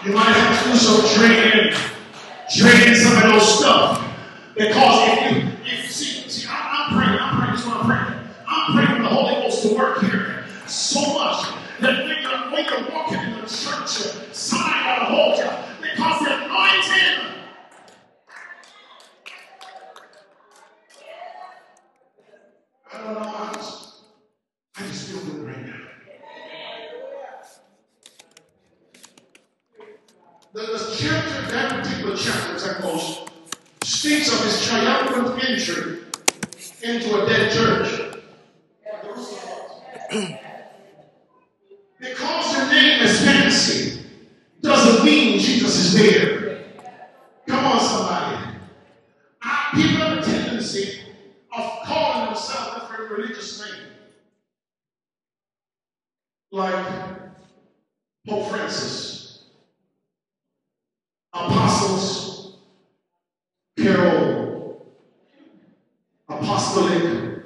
You 0.05 0.15
might 0.15 0.23
have 0.23 0.63
to 0.63 0.71
do 0.71 0.77
some 0.77 1.19
training, 1.19 1.73
training 2.57 2.95
some 2.95 3.17
of 3.17 3.33
those 3.33 3.59
stuff. 3.59 4.05
Because 4.55 5.09
if 5.09 5.31
you, 5.31 5.37
if 5.65 5.83
you 5.83 5.89
see, 5.89 6.29
see, 6.29 6.47
I'm, 6.49 6.55
I'm 6.55 6.97
praying, 6.97 7.19
I'm 7.19 7.37
praying, 7.37 7.51
this 7.51 7.61
is 7.61 7.67
what 7.67 7.77
I'm 7.77 7.85
praying. 7.85 8.29
I'm 8.47 8.73
praying 8.73 8.97
for 8.97 9.03
the 9.03 9.09
Holy 9.09 9.33
Ghost 9.41 9.61
to 9.63 9.75
work 9.75 9.99
here 10.01 10.39
so 10.69 11.01
much 11.13 11.45
that 11.81 12.05
when 12.05 12.21
you're, 12.21 12.51
when 12.51 12.65
you're 12.65 12.91
walking 12.93 13.19
in 13.19 13.31
the 13.33 13.41
church, 13.41 13.89
somebody 14.33 14.83
got 14.83 14.99
to 14.99 15.05
hold 15.05 15.37
you 15.37 15.49
because 15.81 16.19
the 16.19 16.45
anointing. 16.45 17.35
I 22.91 23.03
don't 23.03 23.13
know. 23.13 23.19
I 23.19 23.51
just, 23.53 24.03
I 24.75 24.81
just 24.81 25.09
feel 25.09 25.21
good 25.21 25.47
right 25.47 25.65
now. 25.65 25.75
The, 30.53 30.59
the 30.61 30.95
chapter, 30.97 31.51
that 31.51 31.83
particular 31.83 32.17
chapter, 32.17 32.55
as 32.55 32.67
I 32.67 32.73
close, 32.81 33.25
speaks 33.83 34.33
of 34.33 34.43
his 34.43 34.67
triumphant 34.67 35.43
entry 35.43 35.99
into 36.83 37.23
a 37.23 37.25
dead 37.27 37.51
church. 37.51 38.09
because 41.99 42.57
your 42.57 42.67
name 42.71 43.01
is 43.01 43.23
fancy 43.23 44.01
doesn't 44.61 45.05
mean 45.05 45.39
Jesus 45.39 45.75
is 45.77 45.93
there. 45.93 46.63
Come 47.47 47.65
on, 47.65 47.79
somebody. 47.79 48.55
Our 49.43 49.71
people 49.73 49.97
have 49.97 50.17
a 50.17 50.21
tendency 50.21 50.99
of 51.55 51.79
calling 51.85 52.25
themselves 52.27 52.81
different 52.81 53.11
religious 53.11 53.59
names. 53.59 53.75
Like 56.51 56.85
Pope 58.27 58.49
Francis, 58.49 59.43
Apostles, 61.31 62.57
Carol, 63.77 64.93
Apostolic, 66.39 67.43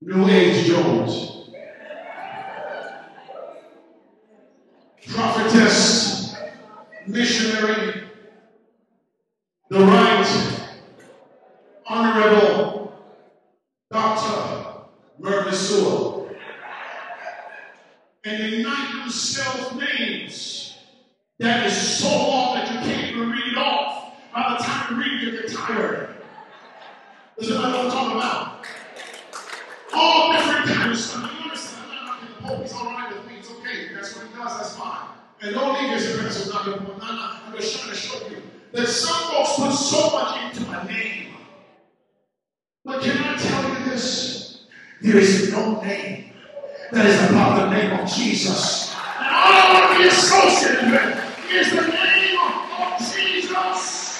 New 0.00 0.28
Age 0.28 0.66
Jones, 0.68 1.50
Prophetess, 5.08 6.36
Missionary, 7.08 8.04
the 9.68 9.80
Right, 9.80 10.60
Honorable, 11.88 12.92
Dr. 13.90 14.84
Murphy 15.18 15.56
Sewell. 15.56 16.30
And 18.22 18.40
they 18.40 18.62
knight 18.62 18.92
themselves 19.00 19.74
names 19.74 20.78
that 21.40 21.66
is 21.66 21.76
so 21.76 22.06
long 22.06 22.54
that 22.54 22.72
you 22.72 22.78
can't 22.78 23.10
even 23.10 23.28
read 23.28 23.52
it 23.52 23.58
off. 23.58 24.14
By 24.32 24.56
the 24.56 24.64
time 24.64 24.94
you 24.94 25.02
read 25.02 25.22
it, 25.22 25.34
you 25.34 25.42
get 25.42 25.50
tired. 25.50 26.09
Is 27.40 27.48
that 27.48 27.56
what 27.56 27.74
I'm 27.74 27.90
talking 27.90 28.16
about? 28.18 28.66
All 29.94 30.32
different 30.32 30.66
kinds 30.66 30.98
of 30.98 31.04
stuff. 31.04 31.32
You 31.38 31.44
understand? 31.44 31.86
I'm 31.90 32.04
not 32.04 32.20
knocking 32.20 32.28
the 32.36 32.42
Pope. 32.42 32.62
He's 32.62 32.72
all 32.74 32.84
right 32.84 33.16
with 33.16 33.26
me. 33.26 33.38
It's 33.38 33.50
okay. 33.50 33.94
That's 33.94 34.14
what 34.14 34.26
he 34.26 34.34
does. 34.34 34.56
That's 34.58 34.76
fine. 34.76 35.08
And 35.40 35.54
don't 35.54 35.80
leave 35.80 35.98
this 35.98 36.14
impression 36.14 36.42
of 36.42 36.48
knocking 36.54 36.86
Pope. 36.86 36.98
I'm 37.00 37.56
just 37.56 37.78
trying 37.78 37.90
to 37.94 37.96
show 37.96 38.28
you 38.28 38.42
that 38.72 38.86
some 38.86 39.30
folks 39.32 39.54
put 39.56 39.72
so 39.72 40.10
much 40.10 40.54
into 40.54 40.70
a 40.70 40.84
name. 40.84 41.32
But 42.84 43.02
can 43.02 43.16
I 43.16 43.36
tell 43.38 43.68
you 43.70 43.90
this? 43.90 44.66
There 45.00 45.16
is 45.16 45.50
no 45.50 45.80
name 45.80 46.32
that 46.92 47.06
is 47.06 47.30
above 47.30 47.56
the 47.56 47.70
name 47.70 48.00
of 48.00 48.06
Jesus. 48.12 48.94
And 49.18 49.34
all 49.34 49.52
I 49.52 49.80
want 49.80 49.96
to 49.96 50.02
be 50.02 50.08
associated 50.08 50.90
with 50.90 51.50
is 51.50 51.70
the 51.70 51.86
name 51.88 52.38
of 52.38 52.98
Jesus. 52.98 54.10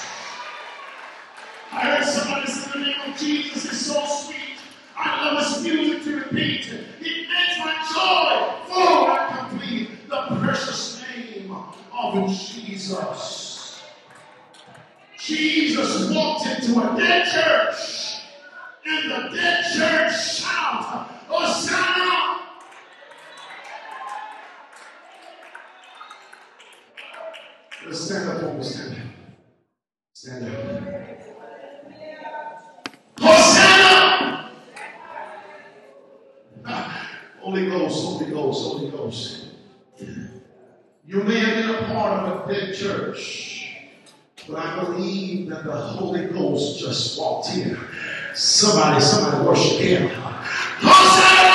I 1.72 1.82
heard 1.82 2.04
somebody 2.04 2.46
say 2.50 2.72
the 2.72 2.78
name 2.84 3.00
of 3.06 3.16
Jesus 3.16 3.64
is 3.72 3.86
so 3.86 4.04
sweet. 4.04 4.58
I 5.02 5.32
love 5.32 5.44
his 5.46 5.62
music 5.62 6.04
to 6.04 6.16
repeat. 6.16 6.66
It 7.00 7.28
makes 7.28 7.58
my 7.58 7.74
joy 7.92 8.72
full 8.72 9.08
and 9.08 9.48
complete. 9.50 10.08
The 10.08 10.36
precious 10.40 11.02
name 11.02 11.54
of 11.92 12.28
Jesus. 12.30 13.82
Jesus 15.18 16.14
walked 16.14 16.46
into 16.46 16.80
a 16.80 16.96
dead 16.96 17.26
church, 17.30 18.20
and 18.84 19.10
the 19.10 19.36
dead 19.36 19.64
church 19.74 20.36
shout, 20.38 21.08
Hosanna! 21.28 22.40
Let's 27.86 28.00
stand 28.00 28.28
up. 28.28 28.64
Stand 28.64 28.94
up. 28.94 29.00
Stand 30.12 30.44
up. 30.44 31.20
Hosanna! 33.20 34.50
Ah, 36.66 37.10
Holy 37.40 37.66
Ghost, 37.70 38.09
Holy 38.20 38.32
Ghost, 38.32 38.64
Holy 38.64 38.90
Ghost. 38.90 39.44
You 41.06 41.22
may 41.22 41.38
have 41.38 41.54
been 41.56 41.74
a 41.74 41.88
part 41.88 42.28
of 42.28 42.50
a 42.50 42.52
dead 42.52 42.74
church, 42.74 43.76
but 44.46 44.58
I 44.58 44.84
believe 44.84 45.48
that 45.48 45.64
the 45.64 45.72
Holy 45.72 46.26
Ghost 46.26 46.78
just 46.78 47.18
walked 47.18 47.56
in. 47.56 47.78
Somebody, 48.34 49.00
somebody 49.00 49.46
worship 49.46 49.80
him. 49.80 50.10
Hosanna! 50.10 51.49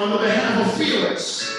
On 0.00 0.10
the 0.12 0.16
behalf 0.16 0.66
of 0.66 0.78
Felix. 0.78 1.54